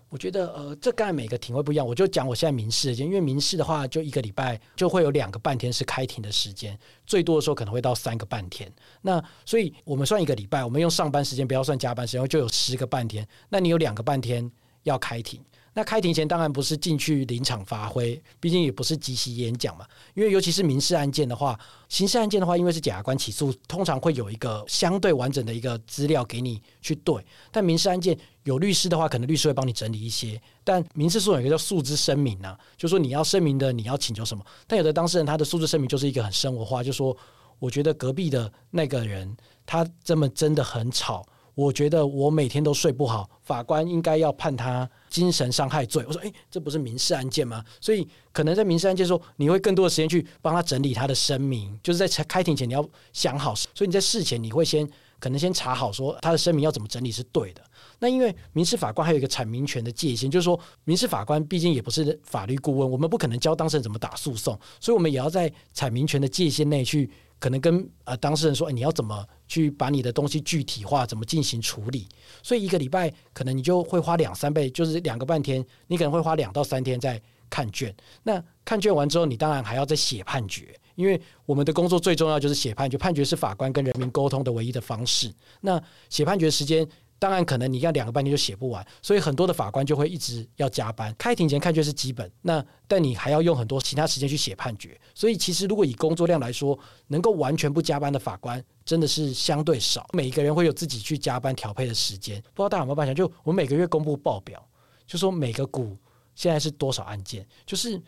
[0.09, 1.85] 我觉得呃，这刚才每个庭会不一样。
[1.85, 8.71] 我就讲我现在民事的，因为民事的话，就一个礼拜就会有两个半天是开庭的时间，最多的时候可能会到三个半天。
[9.01, 13.27] 那所以我们算一个礼拜，我们用上班时间不要算加班时间，就有十个半天。
[13.49, 14.49] 那你有两个半天
[14.83, 15.43] 要开庭。
[15.77, 19.85] 那开庭前当然不是进去临场发挥，毕竟也不是即席演讲嘛。
[20.15, 21.55] 因为尤其是民事案件的话，
[21.87, 27.23] 刑事案件的话，因为是检察官起诉，通常会有一个相对完整的一个资料给你去对。
[27.51, 30.41] 但民事案件有律师的话，可能律师会帮你整理一些。
[30.63, 34.43] 但民事诉讼有一个叫诉之声明啊，就是说你要声明的你要请求什么。
[34.65, 37.15] 但有的当事人他的诉之声明就是一个很生活化，就是说
[37.59, 41.23] 我觉得隔壁的那个人他这么真的很吵。
[41.57, 46.05] 我觉得我每天都睡不好，法官应该要判他精神伤害罪。
[46.07, 47.65] 我说，诶，这不是民事案件吗？
[47.81, 54.87] 所以可能在民事案件说，你会更多的时间去帮他整理他的声明，就是在开庭前你要想好，所以你在事前你会先
[55.19, 57.61] 可能先查好，说他的声明要怎么整理是对的。
[57.97, 67.09] 那因为民事法官还有一个阐明权的界限，就是说民事法官毕竟也不是法律顾问，我们不可能教当事人怎么打诉讼，所以我们也要在阐明权的界限内去。
[67.39, 72.07] 可能跟呃当事人说，哎，你要怎么去把你的东西具体化，怎么进行处理？
[72.41, 77.95] 所以一个礼拜可能你就会花两三倍，就是两个半天，你可能会花两到三天在看卷。
[78.23, 85.33] 那看卷完之后，你当然还要再写判决，因为我们的工作最重要就是写判决，判决是法官跟人民沟通的唯一的方式。
[85.61, 86.87] 那写判决时间。
[87.19, 91.13] 当然，可能你要两个半天就写不完，所以很多的法官就会一直要加班。
[91.17, 94.99] 开庭前看卷是基本，那但你还要用很多其他时间去写判决。
[95.15, 96.77] 所以其实如果以工作量来说，
[97.07, 100.07] 能够完全不加班的法官真的是相对少。
[100.13, 102.39] 每一个人会有自己去加班调配的时间。
[102.53, 103.13] 不知道大家有没有办法？
[103.13, 104.63] 就我每个月公布报表，
[105.07, 105.97] 就说每个股
[106.35, 107.99] 现在是多少案件，就是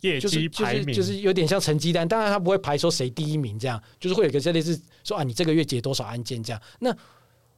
[0.00, 2.06] 业绩排名，就是有点像成绩单。
[2.08, 6.60] 当然他不会排说谁第一名这样，就是会有个这类似说啊，你这个月结多少案件这样。
[6.80, 6.96] 那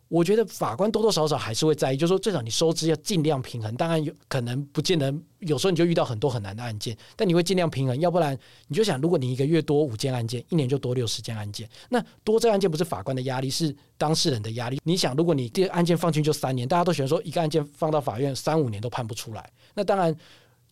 [0.08, 3.74] 我觉得法官多多少少还是会在意，就是说最少你收支要尽量平衡。
[3.74, 7.98] 当然有可能不见得，有时候你就遇到很多很难的案件，但你会尽量平衡。
[7.98, 8.38] 要不然
[8.68, 14.78] 你就想，如果你一个月多五件案件，一年就多六十件案件，那多这案件不是法官的压力，是当事人的压力。
[14.84, 20.14] 你想，如果你这个案件放进去就三年，大家都喜欢说一个案件放到法院三五年都判不出来，那当然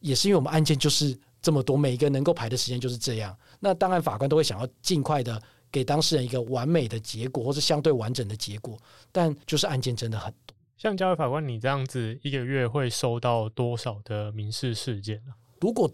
[0.00, 3.36] 也是因为我们案件就是这么多，每一个能够排的时间就是这样。
[3.58, 5.42] 那当然法官都会想要尽快的。
[5.72, 8.78] 给当事人一个完美的结果，或是相对完整的结果，
[9.10, 10.54] 但就是案件真的很多。
[10.76, 15.32] 像嘉伟法官，你这样子一个月会收到多少的民事事件呢？
[15.60, 15.88] 如果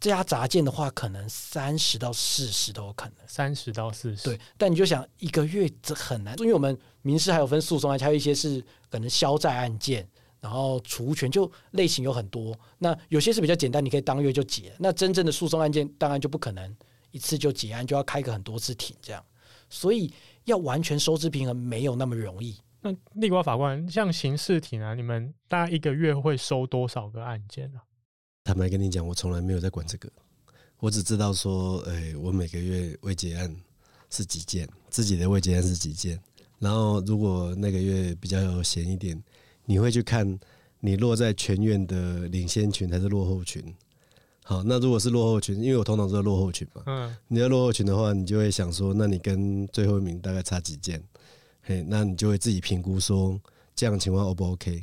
[0.00, 3.16] 加杂件的话，可能三十到四十都有可能。
[3.26, 4.40] 三十到四十，对。
[4.56, 10.08] 但你就想一个月这很难，因为我们民事还有分诉讼案，还有一些是可能消债案件，
[10.40, 12.58] 然后除权就类型有很多。
[12.78, 14.74] 那有些是比较简单，你可以当月就结。
[14.78, 16.74] 那真正的诉讼案件，当然就不可能。
[17.12, 19.24] 一次就结案，就要开个很多次庭，这样，
[19.70, 20.12] 所以
[20.44, 22.56] 要完全收支平衡没有那么容易。
[22.80, 27.86] 那立国法官，像刑事庭啊，你们大概一个月会收多少个案件呢、啊？
[28.42, 30.10] 坦白跟你讲，我从来没有在管这个，
[30.78, 33.54] 我只知道说，哎、欸，我每个月未结案
[34.10, 36.18] 是几件，自己的未结案是几件。
[36.58, 39.22] 然后如果那个月比较有闲一点，
[39.64, 40.40] 你会去看
[40.80, 43.62] 你落在全院的领先群还是落后群。
[44.44, 46.82] 好，那如果是落后群，因为我通常都在落后群嘛。
[46.86, 51.02] 嗯，你在落后群的话，你就会想说，那你跟最后一名大概差几件？
[51.62, 53.40] 嘿，那你就会自己评估说，
[53.74, 54.82] 这样情况 O 不 OK？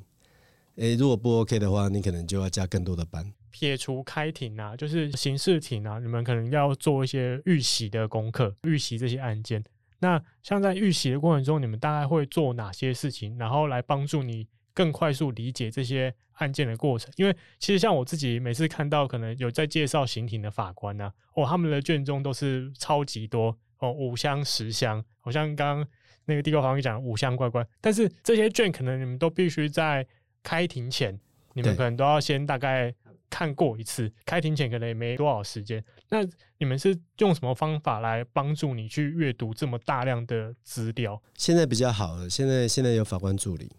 [0.76, 3.32] 诶、欸，如果不 OK 的话，你可能就要加更多的班。
[3.52, 9.62] 撇除开庭啊，就是刑事庭啊，你们可能要做一些预习的功课，预习这些案件。
[10.00, 25.88] 那像在预习的过程中，你们大概会做哪些事情，然后来帮助你更快速理解这些案件的过程，因为其实像我自己每次看到可能有在介绍刑庭的法官呢、啊，哦，他们的卷宗都是超级多哦，五箱十箱，好像刚刚
[26.25, 30.06] 那个地瓜法官讲五箱乖乖，但是这些卷可能你们都必须在
[30.43, 31.17] 开庭前，
[31.54, 32.93] 你们可能都要先大概
[33.30, 36.19] 看过一次，开庭前可能也没多少时间，那
[36.58, 41.21] 你们是用什么方法来帮助你去阅读这么大量的资料？
[41.36, 43.69] 现在比较好了，现在现在有法官助理。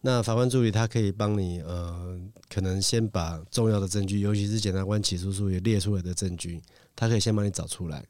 [0.00, 6.62] 那法官助理他可以帮你，呃，可能先把重要的证据，尤其是检察官起诉书也列出来的证据，
[6.94, 8.04] 他可以先帮你找出来。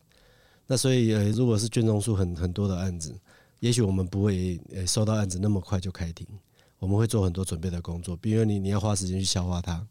[0.66, 3.18] 那所以，呃，如果是卷宗数很很多的案子，
[3.60, 6.26] 也许我们不会呃收到案子那么快就开庭，
[6.78, 9.86] 我们会做很多准备的工作，比如你你要花时间去消化它。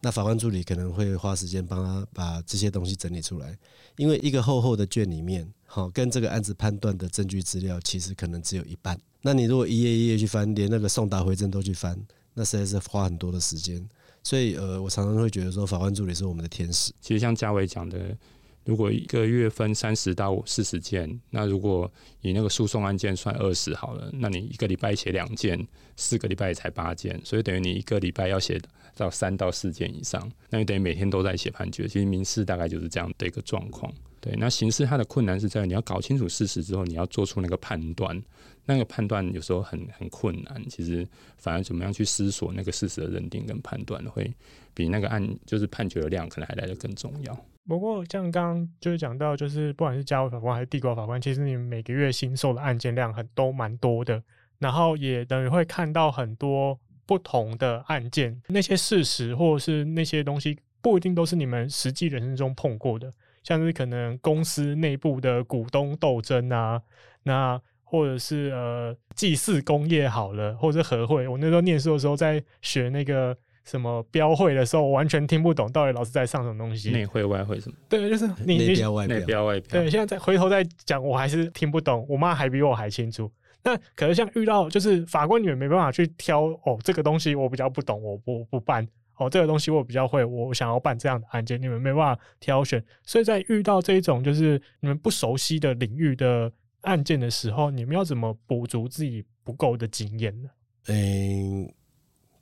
[0.00, 3.56] 那法官助理可能会花时间帮他把这些东西整理出来，
[3.96, 9.00] 因为一个厚厚的卷里面，好跟这个案子判断的证据资料，其实可能只有一半。
[9.26, 11.98] 那你如果一页一页去翻，连那个送达回证都去翻，
[12.32, 13.84] 那实在是花很多的时间。
[14.22, 16.92] 所以，呃，我常常会觉得说，法官助理是我们的天使。
[17.00, 18.16] 其实像家伟讲的。
[18.64, 21.88] 如果一个月分三十到四十件，那如果
[22.20, 25.64] 以那个诉讼案件算二十好了，那你一个礼拜写两件，
[25.96, 28.60] 四个礼拜才八件，所以等于你一个礼拜要写
[28.96, 31.86] 到三到四件以上，那你等于每天都在写判决。
[31.86, 33.92] 其实民事大概就是这样的一个状况。
[34.26, 38.20] 对，那刑事它的困难是在你要搞清楚事实之后，你要做出那个判断，
[38.64, 40.60] 那个判断有时候很很困难。
[40.68, 44.28] 其实反而怎么样去思索那个事实的认定跟判断，会
[44.74, 47.38] 比那个案就是判决的量可能还来得更重要。
[47.68, 54.20] 不过，像刚刚就是讲到，就是不管是家维法官还是地国法官，其实你们每个月新收的案件量很都蛮多的，
[54.58, 63.12] 然后也等于会看到很多不同的案件，那些事实或者是那些东西，不一定都是你们实际人生中碰过的，
[63.46, 66.82] 像是可能公司内部的股东斗争啊，
[67.22, 73.36] 那或者是呃祭祀工业好了，或者是和会，我那时候念书的时候在学那个。
[73.66, 76.92] 什么标会的时候，我完全听不懂到底老师在上什么东西。
[76.92, 77.76] 内会外会什么？
[77.88, 79.08] 对，就是你内标外。
[79.08, 79.80] 内标外标。
[79.80, 82.06] 对，现在再回头再讲，我还是听不懂。
[82.08, 83.28] 我妈还比我还清楚。
[83.64, 88.86] 那可是像遇到就是法官，你们没办法去挑哦，这个东西我比较不懂，我不不办。
[89.16, 92.84] 哦，这个东西我比较会，我想要办这样的案件，你们没办法挑选。
[93.04, 96.52] 所以在遇到这一种就是你们不熟悉的领域的
[96.82, 100.48] 案件的时候，你们要怎么补足自己不够的经验呢？
[100.86, 101.72] 嗯，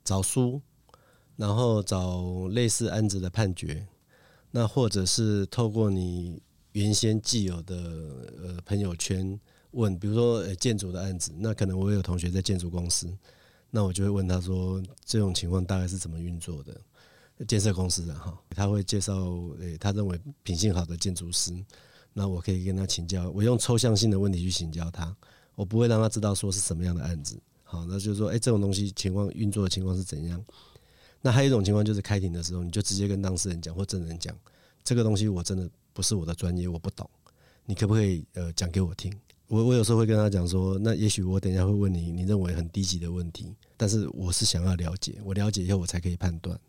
[0.03, 0.61] 找书。
[1.37, 3.85] 然后找类似案子的判决，
[4.51, 7.75] 那或者是透过你原先既有的
[8.41, 9.37] 呃朋友圈
[9.71, 13.13] 问，比如说呃建筑的案子，那可能我有同学在建筑公司，
[13.69, 16.79] 那我就会问他说这种情况大概是怎么运作的？
[17.45, 19.13] 建设公司的哈，他会介绍
[19.59, 21.53] 诶他认为品性好的建筑师，
[22.13, 25.13] 那我可以跟他请教，我用抽象性的问题去请教他，
[25.53, 30.41] 我不会让他知道说是什么样的案子，好，那就是说诶这种东西情况运作的情况是怎样？
[31.21, 34.33] 那还有一种情况就是开庭的时候，你就直接跟当事人讲或证人讲，
[34.85, 37.09] 这个东西我真的不是我的专业，我不懂，
[37.65, 39.11] 你可不可以呃讲给我听？
[39.47, 46.59] 我我有时候会跟他讲说，那也许我等一下会问你你认为很低级的问题，但是我是想要了解，我了解以后我才可以判断。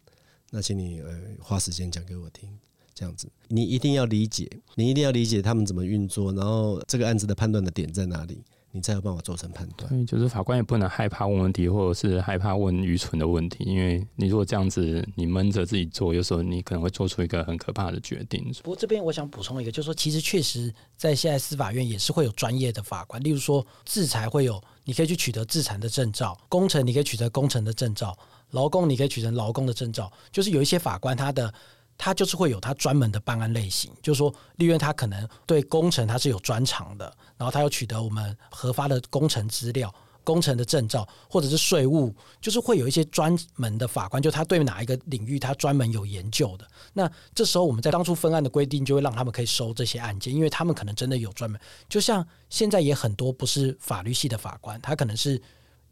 [0.50, 1.10] 那请你呃
[1.40, 2.48] 花时间讲给我听，
[2.94, 8.42] 这样子你一定要理解，你一定要理解他们怎么运作，然后这个案子的判断的点在哪里。
[8.76, 9.88] 你才有办法做成判断。
[9.88, 18.52] 对，就是法官也不能害怕问问题，或者是害怕问愚蠢的问题，因为你如果这样子，你闷着自己做，有时候你可能会做出一个很可怕的决定。
[18.62, 28.12] 不过这边我想补充一个，就是说，其实确实在现在司法院也是会有专业的法官，例如说制裁会有，你可以去取得制裁的证照；工程你可以取得工程的证照；
[28.50, 30.12] 劳工你可以取得劳工的证照。
[30.30, 31.52] 就是有一些法官他的。
[31.98, 37.04] 他就是会有他专门的办案类型，就是说，例如他可能对工程他是有专长的，
[37.36, 46.66] 然后他要取得我们核发的工程资料、工程的证照，或者是税务，就是会有一些专门的法官，就他对哪一个领域他专门有研究的。
[46.92, 51.60] 那这时候我们在当初分案的规定，就会让他们可以收这些案件，因为他们可能真的有专门。
[51.88, 55.40] 就像现在也很多不是法律系的法官，他可能是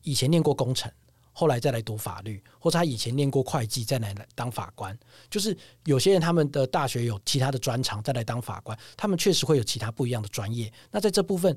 [0.03, 0.90] 以前念过工程。
[1.35, 4.99] 后来再来读法律，或者他以前念过会计，再来当法官。
[5.29, 10.73] 就是有些人他们的大学有其他的专长，再来当法官，他们确实会有其他不一样的专业。
[10.90, 11.55] 那在这部分。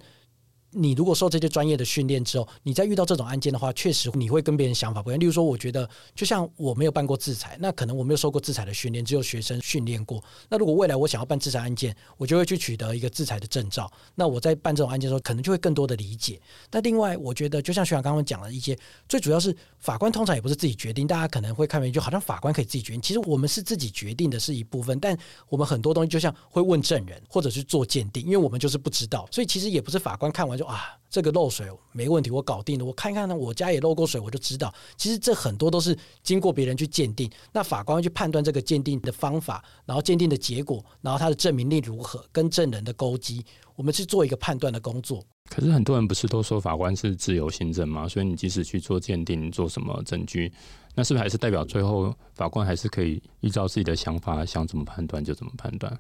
[0.78, 5.20] 你如果受这些专业的训练之后，你再遇到这种案件的话，确实你会跟别人想法不一样。
[5.20, 10.24] 例如说，我觉得就像我没有办过制裁，那可能我没有受过制裁的训练，只有学生训练过。
[10.50, 13.92] 那如果未来我想要办制裁案件，我就会去取得一个制裁的证照。
[14.14, 16.40] 那我在办这种案件的时候，可能就会更多的理解。
[16.72, 18.78] 那另外，我觉得就像学长刚刚讲的一些，
[19.10, 23.02] 最主要是法官通常也不是自己决定，大家可能会看为就好像法官可以自己决定。
[23.02, 25.18] 其实我们是自己决定的是一部分，但
[25.50, 30.94] 我们很多东西就像会问证人或者是做鉴定，因为我们就是不知道，所以其实也不是法官看完就啊。
[31.10, 32.84] 这个漏水没问题，我搞定了。
[32.84, 34.72] 我看看呢，我家也漏过水，我就知道。
[34.98, 43.44] 其实这很多都是经过别人去鉴定，那法官去判断这个鉴定的方法，然后鉴定的结果，然后他的证明力如何，跟证人的勾稽，
[43.78, 45.24] 我们去做一个判断的工作。
[45.50, 48.06] 可是很多人不是都说法官是自由行政吗？
[48.06, 50.52] 所以你即使去做鉴定，做什么证据，
[50.94, 55.98] 那是不是还是代表最后法官还是可以依照自己的想法，想怎么判断就怎么判断？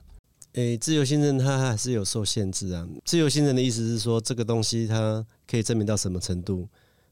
[0.57, 2.87] 诶、自由心证它还是有受限制啊。
[3.05, 6.67] 自由心证的意思是说，这个东西它可以证明到什么程度，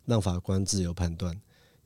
[0.05, 1.39] 让法官自由判断。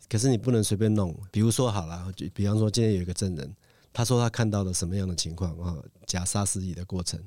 [0.10, 1.14] 可是你不能随便弄。
[1.34, 3.54] 比如说好了，就比方说今天有一个证人，
[3.92, 7.20] 他说他看到了什么样的情况啊，假杀死乙的过程。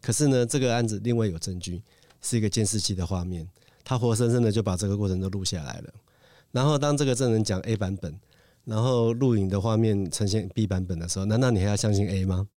[0.00, 1.82] 可是呢，这个案子另外有证据，
[2.22, 3.46] 是一个监视器的画面，
[3.84, 5.92] 他活生生的就把这个过程都录下来了。
[6.52, 8.18] 然后当这个证人讲 A 版本，
[8.64, 12.48] 然后录影的画面呈现 B 版本的时候，难道你还要相信 A 吗？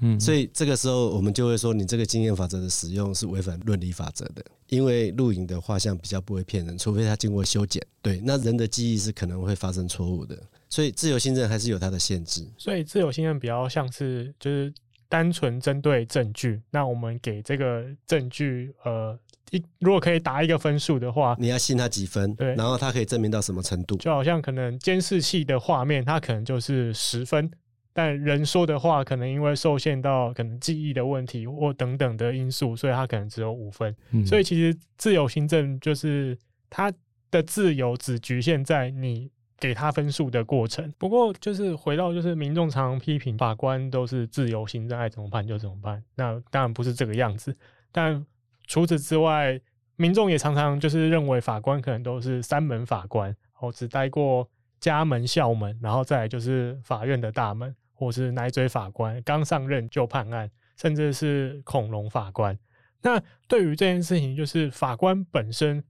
[0.00, 7.84] 嗯，所以这个时候我们就会说，你这个经验法则的使用是违反论理法则的，因为录影的画像比较不会骗人，除非他经过修剪。
[8.00, 10.36] 对，那人的记忆是可能会发生错误的，
[10.68, 12.46] 所以自由心证还是有它的限制。
[12.56, 14.72] 所以自由心证比较像是就是
[15.08, 19.18] 单纯针对证据，那我们给这个证据呃
[19.50, 22.34] 一如果可以打一个分数的话，你要信他几分？
[22.36, 23.96] 对，然后他可以证明到什么程度？
[23.96, 27.50] 就好像可能监视器的画面，它可能就是十分。
[27.92, 33.94] 但人说的话，可能因为受限到可能记忆的问题或等等的因素，所以他可能只有五分。
[34.12, 34.24] 嗯。
[34.24, 36.92] 所以其实自由心证就是他
[37.30, 40.92] 的自由只局限在你给他分数的过程。
[40.98, 46.02] 不过就是回到就是民众常常批评法官都是自由心证，爱怎么办就怎么办。
[46.14, 47.54] 那当然不是这个样子。
[47.92, 48.24] 但
[48.68, 49.60] 除此之外，
[49.96, 54.48] 民众也常常就是认为法官可能都是三门法官，我只待过
[54.78, 57.74] 家门、校门，然后再来就是法院的大门。
[58.00, 62.58] 或是奶嘴法官刚上任就判案，甚至是恐龙法官。
[63.02, 65.84] 那对于这件事情，就是法官本身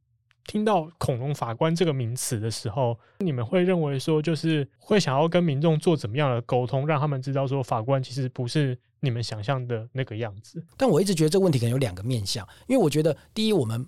[0.44, 10.60] 听到“恐龙法官”这个名词的时候，你们会认为说，就是会想要跟民众做怎么样的沟通，让他们知道说，法官其实不是你们想象的那个样子。
[10.76, 13.86] 但我一直觉得这个问题可能有两个面向，因为我觉得第一，我们。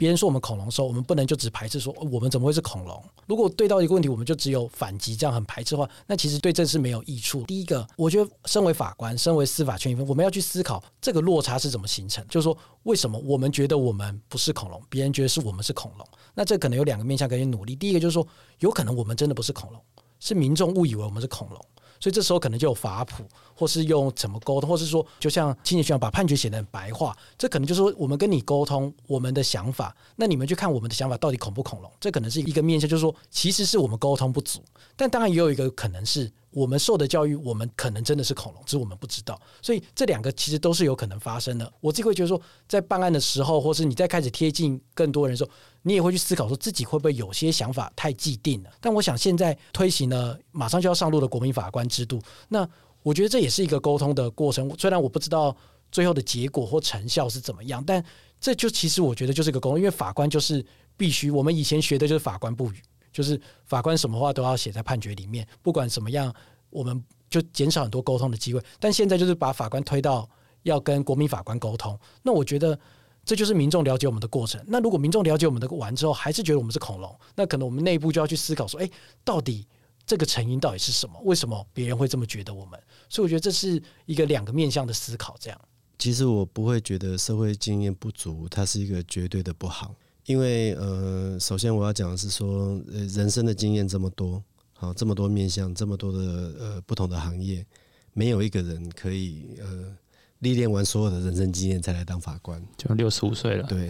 [0.00, 3.04] 别人说我们恐龙的时候，我们不能就只排斥说我们怎么会是恐龙。
[3.26, 7.42] 如果对到一个问题，我们就只有反击，这样很排斥的话，那其实对这是没有益处。
[7.42, 12.26] 第一个，我觉得身为法官，身为司法权益分，我们要去思考这个落差是怎么形成。
[12.30, 16.08] 就是说，为什么我们觉得我们不是恐龙，别人觉得是我们是恐龙？
[16.32, 17.76] 那这可能有两个面向可以努力。
[17.76, 18.26] 第一个就是说，
[18.60, 19.78] 有可能我们真的不是恐龙，
[20.18, 21.62] 是民众误以为我们是恐龙。
[22.02, 23.22] 所以这时候可能就有法普，
[23.60, 31.92] 或是用怎么沟通，或是说，就像亲戚学长把判决写的很白话，这可能就是说我们跟你沟通我们的想法，那你们去看我们的想法到底恐不恐龙？
[32.00, 34.64] 这可能是一个面向，就是说其实是我们沟通不足，
[34.96, 36.32] 但当然也有一个可能是。
[36.52, 39.40] 我们受的教育，我们可能真的是恐龙，只是我们不知道。
[39.62, 41.72] 所以这两个其实都是有可能发生的。
[41.80, 45.50] 我自己会觉得说，在办案的时候，或是你在开始贴近更多人的时候，
[45.82, 48.70] 你也会去思考说自己会不会有些想法太既定了。
[48.80, 52.68] 但我想现在推行了马上就要上路的国民法官制度，那
[53.02, 54.70] 我觉得这也是一个沟通的过程。
[54.78, 55.56] 虽然我不知道
[55.90, 58.04] 最后的结果或成效是怎么样，但
[58.40, 60.64] 这就其实我觉得就是一个沟通，因为法官就是
[60.96, 62.82] 必须，我们以前学的就是法官不语。
[63.12, 66.32] 就是法官什么话都要写在判决里面，不管什么样，
[66.70, 68.62] 我们就减少很多沟通的机会。
[68.78, 70.30] 但现在就是把法官推到
[70.62, 72.78] 要跟国民法官沟通，那我觉得
[73.24, 74.64] 这就是民众了解我们的过程。
[74.64, 78.88] 那如果民众了解我们的完之后，还是觉得我们是恐龙，那可能我们内部就要去思考说，哎，
[79.24, 79.66] 到底
[80.10, 81.20] 这个成因到底是什么？
[81.22, 82.76] 为什么别人会这么觉得我们？
[83.08, 85.36] 所以我觉得这是一个两个面向的思考。
[85.38, 85.60] 这样，
[86.00, 89.94] 其实我不会觉得社会经验不足，它是一个绝对的不好。
[90.26, 94.42] 因为呃，首先我要讲的是说，呃，人生的经验这么多，
[94.72, 96.18] 好，这么多面向，这么多的
[96.58, 97.64] 呃不同的行业，
[98.12, 99.96] 没有一个人可以呃
[100.40, 103.68] 历练完所有的人生经验才来当法官，就六十五岁了。
[103.68, 103.88] 对。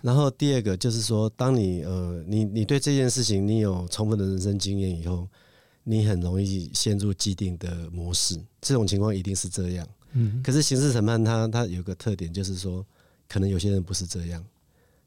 [0.00, 5.26] 然后第二个就是说，当你呃你你对这件事情你有充分的人生经验以后，
[5.88, 9.88] 你很容易陷入既定的模式，这种情况一定是这样。
[10.12, 10.42] 嗯。
[10.42, 12.84] 可是刑事审判它它有个特点，就是说，
[13.28, 14.44] 可能有些人不是这样。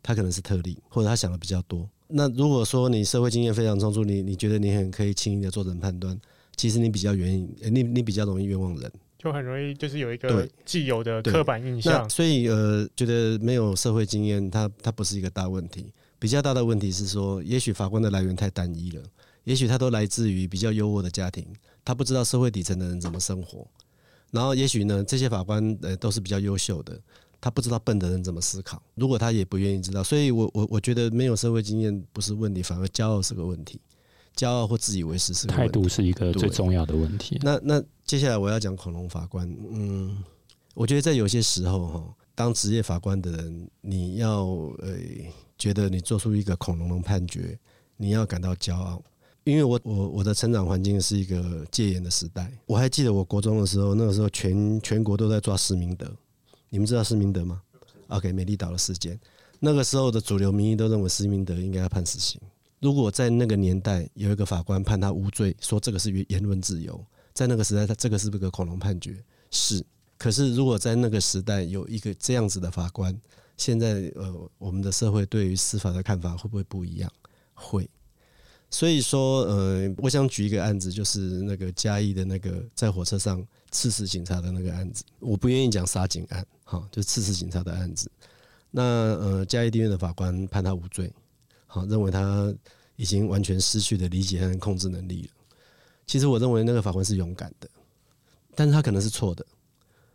[0.01, 1.87] 他可能是特例，或者他想的比较多。
[2.07, 6.17] 那如果说你社会经验非常充足，你你觉得你很可以轻易的做成判断，
[6.55, 12.09] 其实你比较愿意，你你比较容易冤枉人，就很容易就是有一个既有的刻板印象。
[12.09, 15.91] 所以呃，觉得没有社会经验，它它不是一个大问题。
[16.17, 19.03] 比较大的问题是说，也许法官的来源太单一了，
[19.43, 21.45] 也许他都来自于比较优渥的家庭，
[21.84, 23.67] 他不知道社会底层的人怎么生活。
[24.32, 26.99] 然后也许呢，这些法官呃都是比较优秀的。
[27.41, 33.80] 他不知道笨的人怎么思考，如果他也不愿意知道，所以我我我觉得没有社会经验不是问题，反而骄傲是个问题，
[34.36, 37.39] 骄傲或自以为是是态度是一个最重要的问题。
[37.41, 40.22] 那那接下来我要讲恐龙法官，嗯，
[40.74, 44.43] 我觉得在有些时候哈，当职业法官的人，你要
[44.80, 44.97] 呃
[45.57, 47.57] 觉得你做出一个恐龙的判决，
[47.95, 49.01] 你要感到骄傲，
[49.50, 56.10] 因为我我我的成长环境是一个戒严的时代，我还记得我国中的时候，那个时候全全国都在抓施明德。
[56.70, 57.62] 你们知道施明德吗
[58.10, 59.20] ？OK，美丽岛的事件，
[59.60, 62.39] 那个时候的主流民意都认为施明德应该要判死刑。
[62.80, 69.18] 如果在那个年代有一个法官判他无罪，说这个是言论自由，在那个时代，他这个是不是个恐龙判决？
[69.52, 69.84] 是。
[70.18, 73.20] 可是如果在那个时代有一个这样子的法官，
[73.58, 77.12] 现在呃，我们的社会对于司法的看法会不会不一样？
[77.54, 77.89] 会。
[78.72, 85.03] 所以说，呃，我想举一个案子，就是那个嘉义的那个在火车上刺死警察的那个案子。
[85.20, 88.11] 我不愿意讲杀警案，好，就刺死警察的案子。
[88.70, 91.11] 那呃，嘉义地院的法官判他无罪，
[91.65, 92.53] 好，认为他
[92.95, 95.30] 已经完全失去了理解和控制能力了。
[96.05, 97.67] 其实我认为那个法官是勇敢的，
[98.53, 99.43] 但是他可能是错的，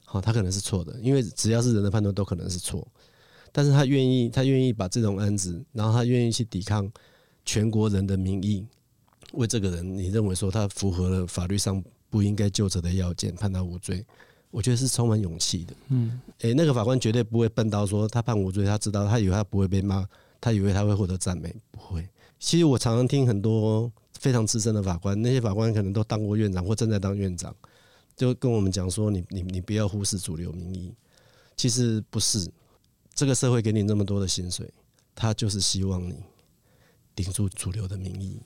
[0.04, 2.86] 好，他可能是错的，因为只要是人的判断都可能是错。
[3.50, 6.88] 但是他愿意，他愿意把这种案子，然后他愿意去抵抗。
[7.44, 8.66] 全国人的名义，
[9.32, 14.04] 为这个人，你认为说他符合了法律上不应该就责的要件，判他无罪，
[14.50, 15.74] 我觉得是充满勇气的。
[15.88, 20.06] 嗯，诶，那个法官绝对不会笨到说他判无罪，他知道他以为他不会被骂，
[20.40, 22.08] 他以为他会获得赞美，不会。
[22.38, 27.54] 其实我常常听很多非常资深的法官，那些法官可能都当过院长或正在当院长，
[28.16, 30.94] 就跟我们讲说：“你你你不要忽视主流民意。”
[31.56, 32.50] 其实不是，
[33.14, 34.68] 这个社会给你那么多的薪水，
[35.14, 36.14] 他就是希望你。
[37.14, 38.38] 顶住主流的民意，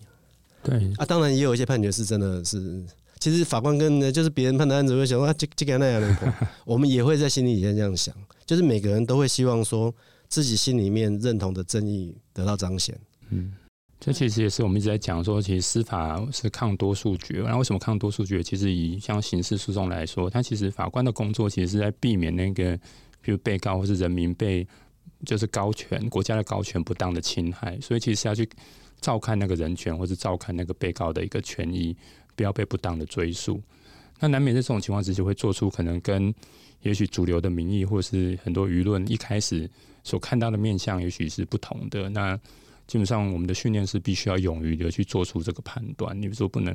[0.63, 2.85] 对啊，当然也有一些判决是真的是，
[3.19, 6.35] 其实法官跟就是别人判的案子会想说啊，这这个那样的，
[6.67, 8.15] 我们也会在心里先这样想，
[8.45, 9.95] 就是每个人都会希望说
[10.29, 12.99] 自己心里面认同的正义得到彰显。
[13.31, 13.53] 嗯，
[13.99, 17.43] 这其实也是我们一直在讲说，其实司法是抗多数决。
[17.47, 18.43] 那为什么抗多数决？
[18.43, 22.77] 其实以像刑事诉讼来说，它其实法官的工作其实是在避免那个，
[23.21, 24.67] 比如被告或是人民被。
[25.25, 28.49] 就是高权，国家的高权不当的侵害，所以其实要去
[29.01, 31.97] 照看那个人权，或是照看那个被告的一个权益，
[32.37, 33.61] 不要被不当的追诉。
[34.21, 36.35] 那难免在这种情况之下，会做出可能跟
[36.83, 39.69] 也许主流的民意，或是很多舆论一开始
[40.03, 42.09] 所看到的面相，也许是不同的。
[42.09, 42.39] 那
[42.89, 46.17] 基本上，我们的训练是必须要勇于的去做出这个判断。
[46.17, 46.75] 你比如说，不能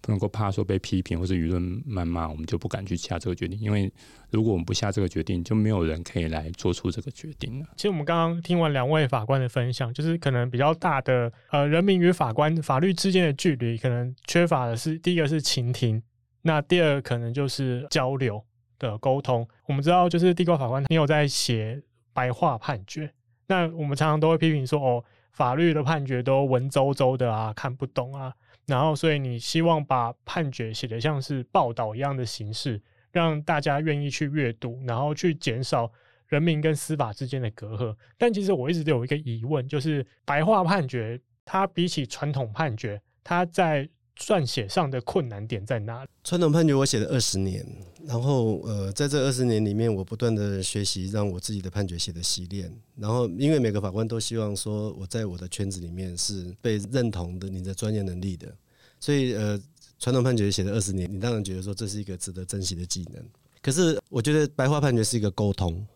[0.00, 3.58] 不能够怕说被批评或者舆论谩骂，我们就不敢去下这个决定。
[3.58, 3.92] 因为
[4.30, 7.66] 如果我们不下这个决定，就没有人可以来做出这个决定了。
[7.74, 16.00] 其实我们刚刚听完两位法官的分享，就是可能比较大的呃，人民与法官法律之间的距离，可能缺乏的是第一个是倾听，
[16.42, 18.40] 那第二可能就是交流
[18.78, 19.44] 的沟通。
[19.66, 21.82] 我们知道，就是地瓜法官，你有在写
[22.12, 23.12] 白话判决，
[23.48, 25.04] 那我们常常都会批评说哦。
[25.38, 28.34] 法律的判决都文绉绉的啊，看不懂啊，
[28.66, 32.82] 然后所以你希望把判决写得像是报道一样的形式，
[33.12, 35.88] 让大家愿意去阅读，然后去减少
[36.26, 37.96] 人民跟司法之间的隔阂。
[38.16, 43.88] 但其实我一直都有一个疑问，就是白话判决它比起传统判决，它在
[44.18, 46.10] 撰写上的困难点在哪里？
[46.24, 47.64] 传统判决我写了二十年，
[48.04, 52.70] 然后呃，在这二十年里面，我不断的学习，让我自己的判决写的洗练。
[52.96, 58.52] 然后，因为每个法官都希望说我在我的圈子里面是被认同的，你的专业能力的，
[58.98, 59.58] 所以呃，
[59.98, 63.24] 传统判决写了二十年，你当然觉得说这是一个值得珍惜的技能。
[63.62, 65.86] 可是，我觉得白话判决是一个沟通，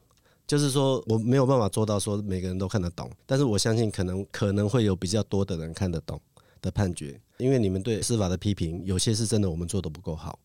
[0.47, 6.21] 就是说我没有办法做到说每个人都看得懂，但是我相信可能可能会有比较多的人看得懂
[6.63, 7.21] 的判决。
[7.37, 10.39] 因为你们对司法的批评，有些是真的我们做的不够好，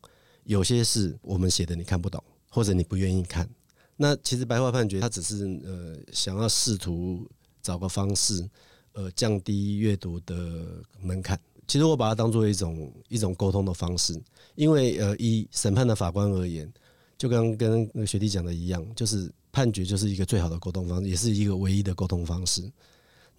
[0.44, 3.48] 有些是我们写的你看不懂，或者你不愿意看。
[3.96, 7.26] 那其实白话判决它只是呃想要试图
[7.62, 8.50] 找个方式，
[8.94, 11.40] 呃降低阅读的门槛。
[11.68, 14.20] 其实我把它当做一种一种沟通的方式，
[14.56, 16.72] 因为呃以审判的法官而言，
[17.18, 22.62] 就刚跟那个学弟讲的一样，就是判决就是一个最好的沟通方式，也是一个唯一的沟通方式。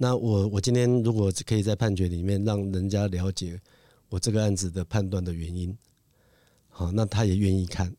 [0.00, 3.60] 那我我今天如果可以在判决里面让人家了解
[4.08, 5.76] 我这个案子的判断的原因，
[6.68, 7.92] 好，那他也愿意看，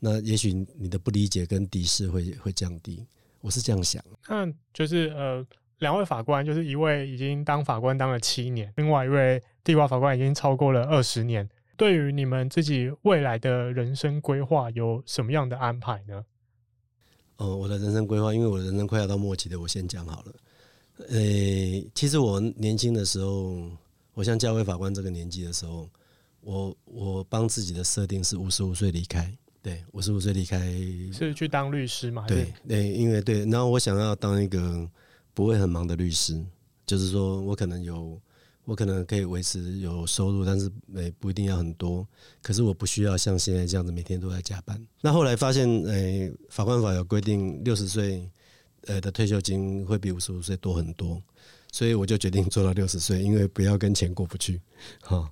[0.00, 3.06] 那也许你的不理解跟敌视会会降低。
[3.40, 4.04] 我是这样想。
[4.28, 5.46] 那就是呃，
[5.78, 11.48] 两位法官，就是一位已经当法官当了七年，另外一位地瓜法官已经超过了二十年。
[11.76, 16.24] 对于你们自己未来的人生规划有什么样的安排呢？
[17.36, 20.34] 哦，我的人生规划，因为我的人生快要到末期的，我先讲好了。
[21.08, 23.70] 呃、欸，其实我年轻的时候，
[24.14, 25.88] 我像嘉威法官这个年纪的时候，
[26.40, 29.32] 我我帮自己的设定是五十五岁离开，
[29.62, 30.58] 对，五十五岁离开
[31.12, 32.26] 是去当律师嘛？
[32.26, 34.88] 对对，因为对，然后我想要当一个
[35.32, 36.40] 不会很忙的律师，
[36.86, 38.20] 就是说我可能有，
[38.64, 42.06] 我可能可以维持有收入，但是诶不一定要很多，
[42.42, 44.80] 可是我不需要像现在这样子每天都在加班。
[45.00, 48.30] 那后来发现，诶、欸，法官法有规定六十岁。
[48.90, 51.22] 呃的退休金会比五十五岁多很多，
[51.70, 54.60] 所以我就决定做到六十岁，因为不要跟钱过不去。
[55.02, 55.30] 哈，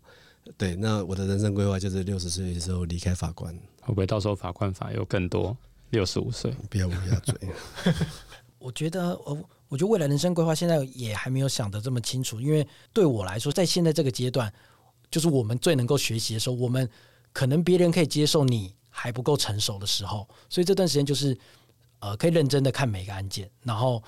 [0.56, 3.52] 对，那我的人生规划就是六十岁的时候离开法官。
[3.80, 5.56] 会不会到时候法官法又更多？
[5.90, 7.34] 六十五岁，不要乌鸦嘴。
[8.60, 14.52] 我觉得，我我觉得未来人生规划现在也还没有想得这么清楚，因为对我来说，在现在这个阶段，
[15.10, 16.88] 就是我们最能够学习的时候，我们
[17.32, 21.36] 可能别人可以接受你还不够成熟的时候，所以这段时间就是。
[22.00, 24.02] 呃，可以认真的看每个案件，然后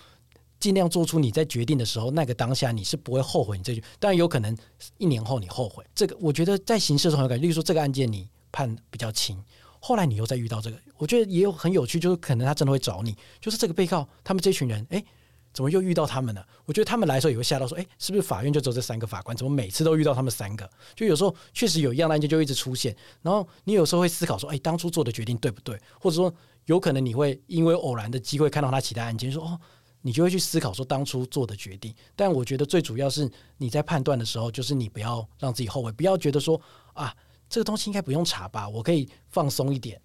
[0.59, 4.57] 尽量做出你在决定的时候那个当下你是不会后悔你这句，当然有可能
[4.99, 5.85] 一年后你后悔。
[5.95, 9.43] 这个我觉得在刑事的时候有感觉，例如说这个案件你判比较轻，
[9.81, 15.05] 后来你又再遇到这个，我觉得也有很有趣，就是可能他真的会找你，就是这个被告他们这群人，哎。
[15.53, 16.41] 怎么又遇到他们呢？
[16.65, 19.37] 我觉得他们来的时候也会吓到，说：“哎，是不是法院就只有这三个法官？
[19.37, 22.95] 怎么每次都遇到他们三个？”就有时候确实有一样的案件就一直出现。
[23.21, 26.33] 然后你有时候会思考说：“哎，当初做的决定对不对？”或者说，
[26.71, 29.59] 有可能你会因为偶然的机会看到他其他案件，说：“哦，
[30.03, 36.61] 你就会去思考说当初做的决定。”但我觉得最主要是你在判断的时候，就是你不要让自己后悔，不要觉得说
[36.95, 37.13] ：“啊，
[37.49, 40.01] 这个东西应该不用查吧，我可以放松一点。”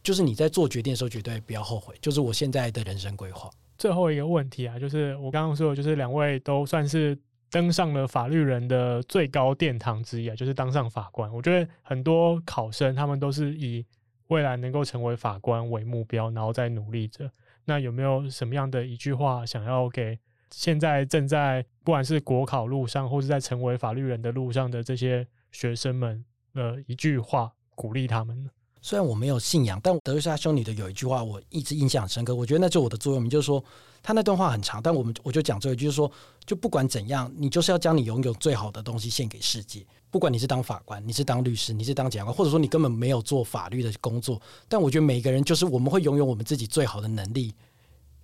[0.00, 1.96] 就是你在做决定的时候，绝对不要后悔。
[2.00, 3.50] 就是我现在的人生规划。
[3.76, 7.18] 最后一个问题啊，就是我刚刚说的，就是两位都算是
[7.50, 11.28] 登上了法律人的最高殿堂之一啊，就是当上法官。
[11.34, 13.84] 我觉得很多考生他们都是以
[14.28, 17.30] 未来能够成为法官为目标，然后再努力着。
[17.64, 20.18] 那有没有什么样的一句话想要给
[20.50, 26.24] 现在正在不管是国考路上，或是在成为法律人的路上的这些学生们
[26.54, 28.50] 呃一句话，鼓励他们呢？
[28.86, 32.32] 虽然我没有信仰，但德瑞莎修女的有一句话我一直印象深刻。
[32.32, 33.60] 我觉得那就是我的座右铭，就是说
[34.00, 36.08] 他那段话很长，但我们我就讲这一句，就是说，
[36.44, 39.84] 就不管怎样，你就是要将你拥有最好的东西献给世界。
[40.08, 47.52] 不管你是当法官，你是当律师，你是当检察官，或者说你根本没有做法律的工作，但我觉得每个人就是我们会拥有我们自己最好的能力，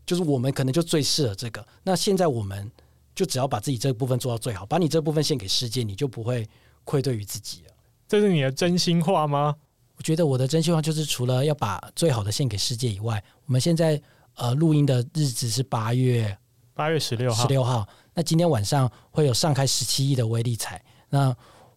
[0.07, 1.67] 就是我们可能就最适合这个。
[1.83, 2.71] 那现在我们
[3.17, 6.49] 就只要把自己这部分做到最好，把你这部分献给世界，你就不会
[6.85, 7.73] 愧对于自己了。
[8.07, 9.57] 这是你的真心话吗？
[10.03, 14.03] 我觉得我的真心话就是，除了要把最好的献给世界以外，我们现在
[14.35, 16.37] 呃录音的日子是八月
[16.75, 17.87] 八月十六号，十六号。
[18.13, 20.85] 那今天晚上会有上开十七亿的威力彩。
[21.09, 21.33] 那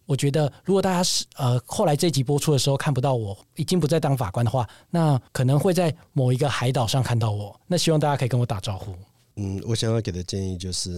[0.06, 7.56] 我觉得，如果大家是呃后来这集播出的时候看不到我，已经不再当法官的话，那可能会在某一个海岛上看到我。
[7.68, 8.92] 那希望大家可以跟我打招呼。
[9.36, 10.90] 嗯，我想要给的建议就是，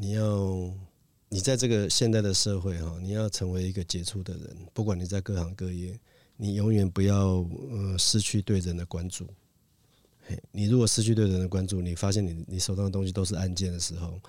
[0.00, 0.24] 你要
[1.28, 5.96] 你在这个现代的社会哈，你要成为一个杰出的人，不管你在各行各业。
[6.42, 9.24] 你永远不要呃失去对人的关注。
[10.50, 14.20] 你如果失去对人的关注，你发现你你手上的东西都是案件的时候，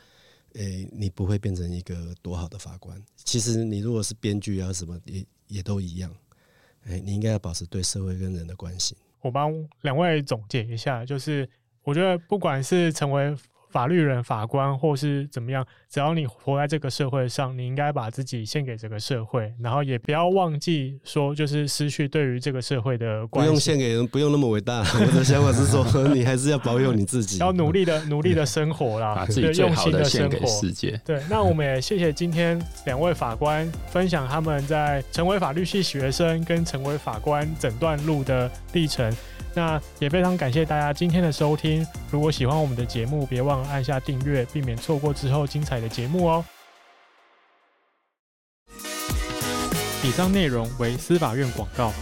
[0.54, 3.02] 诶、你不会变成一个多好的法官。
[3.26, 6.16] 其实你如果是编剧啊什么，也也都一样。
[6.86, 8.96] 诶，你应该要保持对社会跟人的关心。
[9.22, 9.52] 我帮
[9.82, 11.50] 两位总结一下，就是
[11.82, 13.36] 我觉得不管是成为。
[13.74, 23.50] 法律人、法官或是怎么样，只要你活在这个社会上，你应该把自己献给这个社会，然后也不要忘记说，就是失去对于这个社会的关系。
[23.50, 24.82] 不用献给人，不用那么伟大。
[24.82, 31.02] 我的想法是说， 你还是要保有你自己，要努力的、 努力的生活啦，把自己最好的献给世界。
[31.04, 39.12] 对，那我们也谢谢今天两位法官分享他们在成为法律系学生跟成为法官整段路的历程。
[39.56, 41.86] 那也非常感谢大家今天的收听。
[42.10, 46.46] 如果喜欢我们的节目，别忘了按下订阅，避免错过之后精彩的节目哦。
[50.04, 51.94] 以上内容为司法院广告。